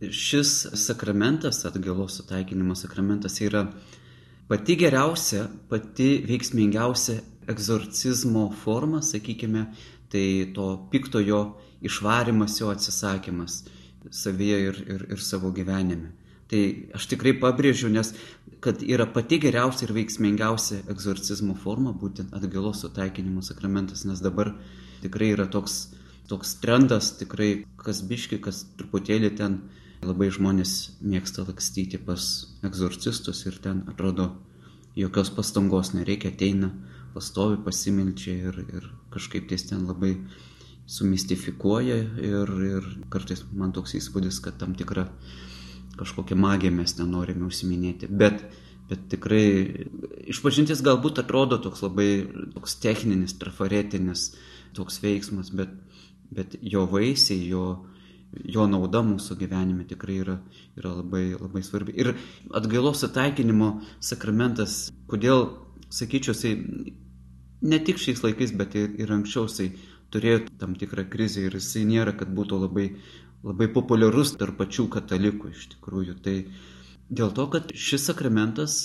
Šis 0.00 0.66
sakramentas, 0.76 1.62
atgalos 1.68 2.18
sutaikinimo 2.18 2.74
sakramentas 2.76 3.38
yra 3.40 3.66
pati 4.48 4.76
geriausia, 4.76 5.46
pati 5.70 6.18
veiksmingiausia 6.28 7.20
egzorcizmo 7.48 8.50
forma, 8.64 9.00
sakykime, 9.02 9.70
tai 10.12 10.52
to 10.54 10.66
piktojo 10.90 11.40
išvarimas, 11.86 12.60
jo 12.60 12.70
atsisakymas 12.72 13.64
savyje 14.10 14.60
ir, 14.68 14.84
ir, 14.86 15.06
ir 15.16 15.22
savo 15.22 15.50
gyvenime. 15.54 16.12
Tai 16.50 16.62
aš 16.94 17.08
tikrai 17.10 17.32
pabrėžiu, 17.42 17.90
nes 17.90 18.12
kad 18.62 18.82
yra 18.82 19.06
pati 19.10 19.40
geriausia 19.42 19.88
ir 19.88 19.94
veiksmingiausia 19.96 20.84
egzorcizmo 20.92 21.56
forma, 21.58 21.90
būtent 21.90 22.34
atgalos 22.36 22.84
sutaikinimo 22.84 23.42
sakramentas, 23.42 24.04
nes 24.06 24.22
dabar 24.22 24.52
tikrai 25.02 25.32
yra 25.34 25.48
toks, 25.50 25.96
toks 26.30 26.54
trendas, 26.62 27.10
tikrai 27.18 27.50
kas 27.82 28.04
biški, 28.06 28.38
kas 28.42 28.62
truputėlį 28.78 29.34
ten 29.40 29.58
Labai 30.04 30.28
žmonės 30.30 30.72
mėgsta 31.00 31.46
lakstyti 31.46 31.98
pas 31.98 32.24
egzorcistus 32.66 33.40
ir 33.48 33.56
ten 33.64 33.80
atrodo 33.88 34.28
jokios 34.96 35.30
pastangos 35.32 35.94
nereikia, 35.96 36.30
ateina, 36.34 36.68
pastovi, 37.14 37.56
pasimilčia 37.64 38.34
ir, 38.50 38.60
ir 38.76 38.90
kažkaip 39.14 39.48
ties 39.48 39.64
ten 39.70 39.86
labai 39.88 40.12
sumistifikuoja 40.86 41.96
ir, 42.28 42.52
ir 42.68 42.90
kartais 43.10 43.42
man 43.52 43.72
toks 43.72 43.96
įspūdis, 43.96 44.42
kad 44.44 44.60
tam 44.60 44.76
tikrą 44.76 45.08
kažkokią 45.98 46.36
magiją 46.38 46.74
mes 46.76 46.96
nenorime 46.98 47.46
užsiminėti. 47.48 48.08
Bet, 48.10 48.44
bet 48.90 49.08
tikrai 49.12 49.46
išpažintis 50.32 50.84
galbūt 50.86 51.22
atrodo 51.22 51.58
toks 51.62 51.82
labai 51.84 52.10
toks 52.54 52.78
techninis, 52.82 53.36
trafaretinis 53.40 54.30
toks 54.76 55.00
veiksmas, 55.02 55.50
bet, 55.56 55.72
bet 56.30 56.58
jo 56.60 56.84
vaisiai, 56.90 57.48
jo, 57.48 57.66
jo 58.44 58.66
nauda 58.68 59.02
mūsų 59.06 59.38
gyvenime 59.40 59.86
tikrai 59.88 60.20
yra, 60.24 60.36
yra 60.76 60.92
labai, 60.98 61.26
labai 61.38 61.64
svarbi. 61.64 61.96
Ir 61.96 62.14
atgailos 62.54 63.04
ataikinimo 63.08 63.76
sakramentas, 64.04 64.86
kodėl, 65.10 65.48
sakyčiau, 65.92 66.36
jisai 66.36 66.94
ne 67.66 67.78
tik 67.82 68.00
šiais 68.02 68.22
laikais, 68.24 68.52
bet 68.56 68.76
ir, 68.76 68.90
ir 69.00 69.12
anksčiau 69.16 69.48
jisai 69.48 69.70
turėjo 70.14 70.44
tam 70.60 70.76
tikrą 70.78 71.06
krizę 71.10 71.46
ir 71.46 71.56
jisai 71.58 71.84
nėra, 71.88 72.14
kad 72.18 72.30
būtų 72.34 72.60
labai, 72.66 72.90
labai 73.44 73.68
populiarus 73.72 74.36
tarp 74.40 74.58
pačių 74.60 74.88
katalikų 74.92 75.52
iš 75.52 75.68
tikrųjų. 75.76 76.16
Tai 76.24 76.36
dėl 77.08 77.32
to, 77.36 77.48
kad 77.52 77.74
šis 77.74 78.08
sakramentas 78.10 78.78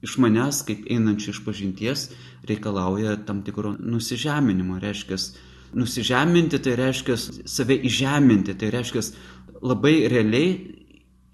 iš 0.00 0.16
manęs, 0.20 0.62
kaip 0.68 0.86
einančių 0.90 1.34
iš 1.34 1.40
pažinties, 1.44 2.08
reikalauja 2.48 3.18
tam 3.28 3.42
tikro 3.44 3.74
nusižeminimo. 3.78 4.80
Reiškia, 4.80 5.18
nusižeminti 5.76 6.60
tai 6.64 6.76
reiškia 6.80 7.16
save 7.20 7.76
įžeminti, 7.88 8.56
tai 8.58 8.72
reiškia 8.74 9.04
labai 9.60 10.08
realiai 10.10 10.54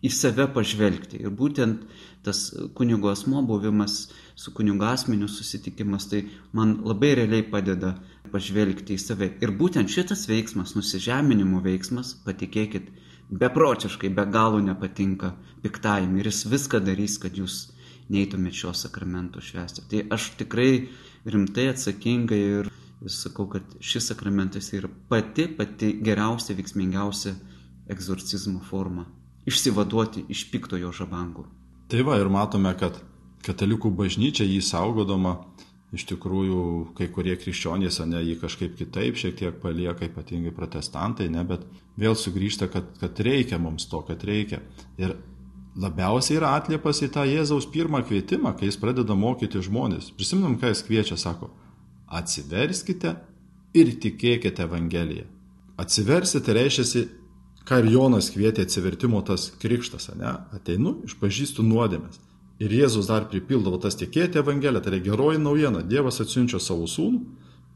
į 0.05 0.11
save 0.13 0.49
pažvelgti. 0.55 1.23
Ir 1.23 1.33
būtent 1.35 1.87
tas 2.27 2.43
kunigo 2.75 3.09
asmo 3.13 3.43
buvimas 3.47 4.09
su 4.35 4.53
kunigo 4.55 4.85
asmeniu 4.85 5.29
susitikimas, 5.31 6.09
tai 6.11 6.25
man 6.53 6.81
labai 6.85 7.15
realiai 7.21 7.47
padeda 7.51 7.95
pažvelgti 8.33 8.97
į 8.97 9.03
save. 9.03 9.31
Ir 9.45 9.55
būtent 9.61 9.93
šitas 9.93 10.27
veiksmas, 10.31 10.75
nusižeminimo 10.77 11.63
veiksmas, 11.65 12.17
patikėkit, 12.27 12.91
beprotiškai, 13.31 14.11
be 14.15 14.27
galo 14.35 14.61
nepatinka 14.63 15.35
piktajam 15.63 16.19
ir 16.19 16.31
jis 16.31 16.45
viską 16.51 16.83
darys, 16.85 17.19
kad 17.23 17.39
jūs 17.39 17.69
neįtumėt 18.13 18.55
šio 18.55 18.73
sakramento 18.75 19.43
švęsti. 19.43 19.87
Tai 19.91 20.03
aš 20.15 20.33
tikrai 20.41 20.89
rimtai 21.27 21.71
atsakingai 21.73 22.41
ir 22.61 22.71
sakau, 23.11 23.49
kad 23.51 23.77
šis 23.81 24.11
sakramentas 24.13 24.73
yra 24.75 24.91
pati, 25.11 25.49
pati 25.59 25.93
geriausia, 26.03 26.57
veiksmingiausia 26.59 27.35
egzorcizmo 27.93 28.63
forma- 28.71 29.07
išsivaduoti 29.51 30.27
iš 30.29 30.51
piktojo 30.51 30.93
žabangų. 30.93 31.47
Tai 31.87 32.03
va 32.03 32.17
ir 32.19 32.27
matome, 32.33 32.73
kad 32.79 32.99
katalikų 33.47 33.93
bažnyčia 33.95 34.47
jį 34.47 34.59
saugodama, 34.65 35.37
iš 35.95 36.03
tikrųjų 36.11 36.63
kai 36.99 37.07
kurie 37.15 37.37
krikščionys, 37.39 38.01
ne, 38.11 38.19
jį 38.27 38.41
kažkaip 38.41 38.75
kitaip 38.79 39.19
šiek 39.21 39.37
tiek 39.39 39.61
palieka, 39.63 40.09
ypatingai 40.09 40.51
protestantai, 40.55 41.29
ne, 41.31 41.45
bet 41.47 41.63
vėl 42.01 42.19
sugrįžta, 42.19 42.67
kad, 42.73 42.91
kad 42.99 43.23
reikia 43.23 43.61
mums 43.63 43.87
to, 43.91 44.03
kad 44.09 44.25
reikia. 44.27 44.59
Ir 44.99 45.15
labiausiai 45.79 46.41
yra 46.41 46.57
atliepas 46.59 47.05
į 47.07 47.11
tą 47.15 47.23
Jėzaus 47.29 47.69
pirmą 47.71 48.03
kvietimą, 48.09 48.57
kai 48.59 48.67
jis 48.71 48.81
pradeda 48.83 49.15
mokyti 49.15 49.63
žmonės. 49.63 50.11
Prisiminam, 50.19 50.59
ką 50.59 50.73
jis 50.73 50.83
kviečia, 50.89 51.21
sako, 51.21 51.53
atsiverskite 52.11 53.15
ir 53.79 53.95
tikėkite 54.03 54.67
Evangeliją. 54.67 55.31
Atsiversite 55.79 56.55
reiškia, 56.57 57.07
ką 57.67 57.81
ir 57.83 57.91
Jonas 57.97 58.31
kvietė 58.35 58.67
atsivertimo 58.67 59.23
tas 59.27 59.49
krikštas, 59.63 60.13
ne? 60.19 60.37
Ateinu, 60.55 61.01
išpažįstu 61.09 61.65
nuodėmės. 61.67 62.21
Ir 62.63 62.73
Jėzus 62.73 63.11
dar 63.11 63.27
pripildavo 63.29 63.77
tas 63.83 63.99
tikėti 64.01 64.41
Evangeliją, 64.41 64.81
tai 64.81 64.95
yra 64.95 65.03
geroji 65.11 65.43
naujiena. 65.43 65.83
Dievas 65.85 66.23
atsiunčia 66.25 66.61
savo 66.63 66.87
sūnų, 66.89 67.21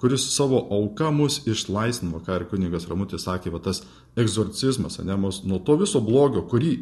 kuris 0.01 0.25
savo 0.33 0.63
auka 0.73 1.11
mus 1.13 1.43
išlaisvino, 1.45 2.23
ką 2.25 2.39
ir 2.39 2.47
kunigas 2.49 2.89
Ramutis 2.89 3.27
sakė, 3.27 3.53
va 3.53 3.61
tas 3.61 3.83
egzorcizmas, 4.17 4.97
ne, 5.05 5.17
mus 5.21 5.43
nuo 5.45 5.61
to 5.61 5.77
viso 5.83 6.01
blogio, 6.01 6.47
kurį 6.49 6.79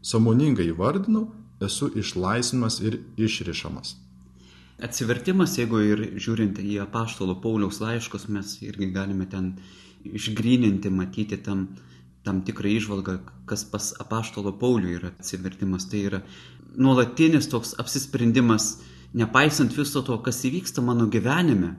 samoningai 0.00 0.70
įvardinau, 0.70 1.26
esu 1.60 1.90
išlaisvinamas 2.00 2.80
ir 2.80 3.02
išrišamas. 3.20 3.98
Atsivertimas, 4.82 5.58
jeigu 5.60 5.82
ir 5.84 6.00
žiūrint 6.18 6.56
į 6.58 6.80
apaštalo 6.86 7.36
Pauliaus 7.42 7.82
laiškus, 7.82 8.24
mes 8.32 8.56
irgi 8.64 8.88
galime 8.94 9.28
ten 9.30 9.52
išgryninti, 10.08 10.90
matyti 10.90 11.36
tam, 11.44 11.68
tam 12.26 12.42
tikrą 12.46 12.70
išvalgą, 12.78 13.18
kas 13.50 13.64
pas 13.68 13.92
apaštalo 14.02 14.54
Paulių 14.58 14.96
yra 14.98 15.12
atsivertimas. 15.18 15.88
Tai 15.90 16.02
yra 16.08 16.20
nuolatinis 16.78 17.48
toks 17.50 17.74
apsisprendimas, 17.82 18.76
nepaisant 19.14 19.74
viso 19.76 20.02
to, 20.06 20.18
kas 20.24 20.44
įvyksta 20.48 20.84
mano 20.84 21.08
gyvenime, 21.12 21.74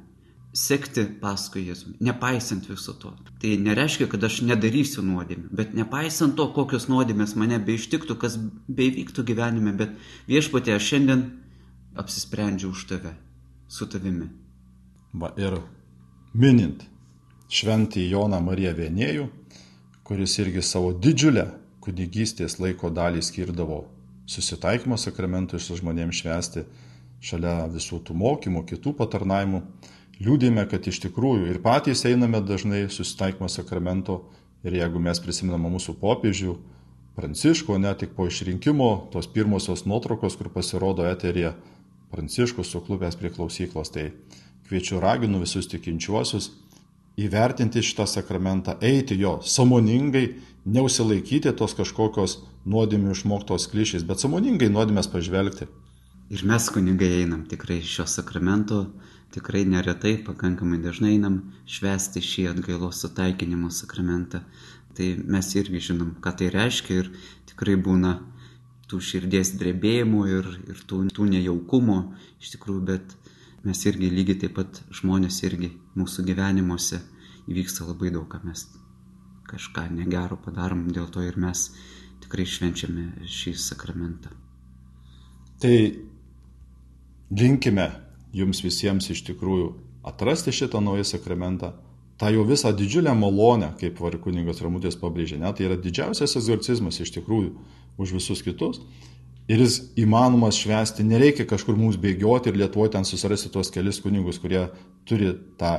sekti 0.53 1.05
paskui 1.21 1.65
Jėzų, 1.65 1.95
nepaisant 2.05 2.67
viso 2.69 2.93
to. 3.01 3.13
Tai 3.41 3.53
nereiškia, 3.65 4.07
kad 4.11 4.23
aš 4.23 4.43
nedarysiu 4.45 5.01
nuodėmę, 5.05 5.49
bet 5.49 5.73
nepaisant 5.73 6.37
to, 6.37 6.45
kokios 6.53 6.85
nuodėmės 6.91 7.33
mane 7.39 7.57
beištiktų, 7.65 8.17
kas 8.21 8.37
beivyktų 8.69 9.25
gyvenime, 9.31 9.73
bet 9.77 9.97
viešpatė 10.29 10.75
aš 10.77 10.91
šiandien 10.93 11.25
apsisprendžiu 11.97 12.69
už 12.73 12.85
tave, 12.91 13.15
su 13.67 13.89
tavimi. 13.89 14.29
Va 15.17 15.33
ir 15.41 15.57
minint 16.37 16.85
šventį 17.53 18.07
Joną 18.11 18.39
Mariją 18.41 18.73
Vienėjų, 18.77 19.27
kuris 20.03 20.37
irgi 20.39 20.61
savo 20.61 20.91
didžiulę 20.93 21.47
kunigystės 21.83 22.59
laiko 22.59 22.91
dalį 22.91 23.21
skirdavo 23.23 23.83
susitaikymo 24.27 24.97
sakramentui 24.99 25.59
su 25.59 25.75
žmonėms 25.79 26.21
švesti, 26.21 26.63
šalia 27.23 27.67
visų 27.71 28.01
tų 28.07 28.15
mokymų, 28.19 28.63
kitų 28.67 28.93
patarnavimų, 28.99 29.61
liūdime, 30.23 30.63
kad 30.71 30.87
iš 30.87 31.01
tikrųjų 31.05 31.49
ir 31.51 31.59
patys 31.63 32.05
einame 32.07 32.39
dažnai 32.43 32.85
susitaikymo 32.91 33.49
sakramento 33.51 34.21
ir 34.63 34.79
jeigu 34.79 35.01
mes 35.03 35.19
prisimename 35.23 35.71
mūsų 35.75 35.97
popiežių, 36.03 36.57
Pranciško, 37.13 37.75
net 37.77 37.99
tik 38.01 38.15
po 38.17 38.25
išrinkimo, 38.25 38.87
tos 39.13 39.27
pirmosios 39.29 39.83
nuotraukos, 39.85 40.33
kur 40.33 40.47
pasirodo 40.49 41.05
eterija 41.05 41.51
Pranciškus 42.09 42.71
suklubęs 42.73 43.19
prie 43.19 43.29
klausyklos, 43.29 43.91
tai 43.93 44.07
kviečiu 44.65 44.97
raginu 44.97 45.43
visus 45.43 45.69
tikinčiuosius 45.69 46.49
įvertinti 47.19 47.83
šitą 47.85 48.07
sakramentą, 48.09 48.77
eiti 48.81 49.17
jo 49.19 49.37
samoningai, 49.45 50.25
neusilaikyti 50.65 51.51
tos 51.59 51.75
kažkokios 51.77 52.39
nuodėmių 52.65 53.13
išmoktos 53.13 53.67
klišės, 53.71 54.05
bet 54.07 54.23
samoningai 54.23 54.71
nuodėmės 54.71 55.09
pažvelgti. 55.11 55.67
Ir 56.33 56.45
mes 56.47 56.69
kunigai 56.71 57.11
einam 57.21 57.43
tikrai 57.49 57.81
šio 57.85 58.07
sakramento 58.09 58.85
tikrai 59.33 59.63
neretai, 59.65 60.17
pakankamai 60.25 60.79
dažnai 60.81 61.15
einam 61.17 61.39
švesti 61.69 62.21
šį 62.23 62.47
atgailos 62.53 63.01
sutaikinimo 63.01 63.71
sakramentą. 63.73 64.43
Tai 64.93 65.07
mes 65.35 65.49
irgi 65.57 65.81
žinom, 65.89 66.13
ką 66.21 66.35
tai 66.37 66.51
reiškia 66.53 66.99
ir 67.01 67.09
tikrai 67.49 67.75
būna 67.81 68.19
tų 68.89 68.99
širdies 69.01 69.55
drebėjimų 69.57 70.23
ir, 70.29 70.49
ir 70.69 70.83
tų, 70.89 71.01
tų 71.17 71.25
nejaukumo 71.31 71.97
iš 72.43 72.53
tikrųjų, 72.53 72.83
bet 72.91 73.15
mes 73.63 73.85
irgi 73.87 74.11
lygiai 74.11 74.39
taip 74.43 74.55
pat 74.57 74.81
žmonės 74.93 75.41
irgi 75.47 75.71
mūsų 75.99 76.25
gyvenimuose 76.27 76.99
įvyksta 77.51 77.87
labai 77.87 78.11
daug, 78.13 78.27
ką 78.31 78.41
mes 78.47 78.65
kažką 79.49 79.89
negero 79.93 80.37
padarom, 80.39 80.87
dėl 80.91 81.09
to 81.13 81.23
ir 81.23 81.37
mes 81.39 81.69
tikrai 82.23 82.45
švenčiame 82.47 83.27
šį 83.27 83.53
sakramentą. 83.59 84.31
Tai 85.61 85.75
linkime 87.31 87.87
jums 88.35 88.63
visiems 88.65 89.09
iš 89.13 89.23
tikrųjų 89.29 89.69
atrasti 90.07 90.51
šitą 90.51 90.81
naują 90.83 91.05
sakramentą, 91.07 91.73
tą 92.17 92.31
jau 92.33 92.43
visą 92.47 92.73
didžiulę 92.75 93.13
malonę, 93.15 93.73
kaip 93.79 93.99
varikuningas 94.01 94.61
Ramutis 94.63 94.97
pabrėžė, 94.99 95.39
net 95.41 95.57
tai 95.57 95.69
yra 95.69 95.77
didžiausias 95.79 96.35
egzorcizmas 96.39 96.99
iš 97.03 97.13
tikrųjų 97.17 97.53
už 98.01 98.15
visus 98.17 98.43
kitus. 98.45 98.81
Ir 99.51 99.59
jis 99.59 99.79
įmanomas 99.99 100.55
švesti, 100.55 101.03
nereikia 101.03 101.45
kažkur 101.47 101.75
mums 101.75 101.97
bėgioti 101.99 102.51
ir 102.51 102.59
Lietuvoje 102.61 102.93
ten 102.93 103.07
susirasti 103.07 103.51
tuos 103.51 103.73
kelis 103.75 103.99
kunigus, 104.03 104.39
kurie 104.39 104.69
turi 105.09 105.33
tą 105.59 105.73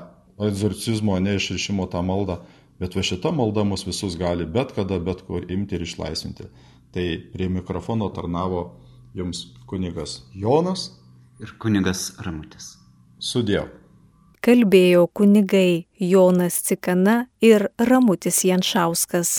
egzorcizmo 0.45 1.17
neišrišimo 1.25 1.87
tą 1.93 2.03
maldą, 2.05 2.43
bet 2.81 2.97
va 2.97 3.05
šita 3.07 3.33
malda 3.33 3.65
mus 3.65 3.87
visus 3.87 4.19
gali 4.21 4.45
bet 4.45 4.75
kada, 4.77 4.99
bet 5.01 5.23
kur 5.25 5.47
imti 5.49 5.79
ir 5.79 5.87
išlaisvinti. 5.87 6.51
Tai 6.93 7.07
prie 7.33 7.49
mikrofono 7.49 8.11
tarnavo 8.13 8.67
jums 9.17 9.47
kunigas 9.67 10.23
Jonas 10.35 10.91
ir 11.41 11.57
kunigas 11.59 12.13
Ramutis. 12.23 12.75
Sudėjau. 13.19 13.67
Kalbėjo 14.45 15.07
kunigai 15.17 15.87
Jonas 15.97 16.61
Cikana 16.67 17.25
ir 17.41 17.71
Ramutis 17.81 18.43
Janšauskas. 18.45 19.39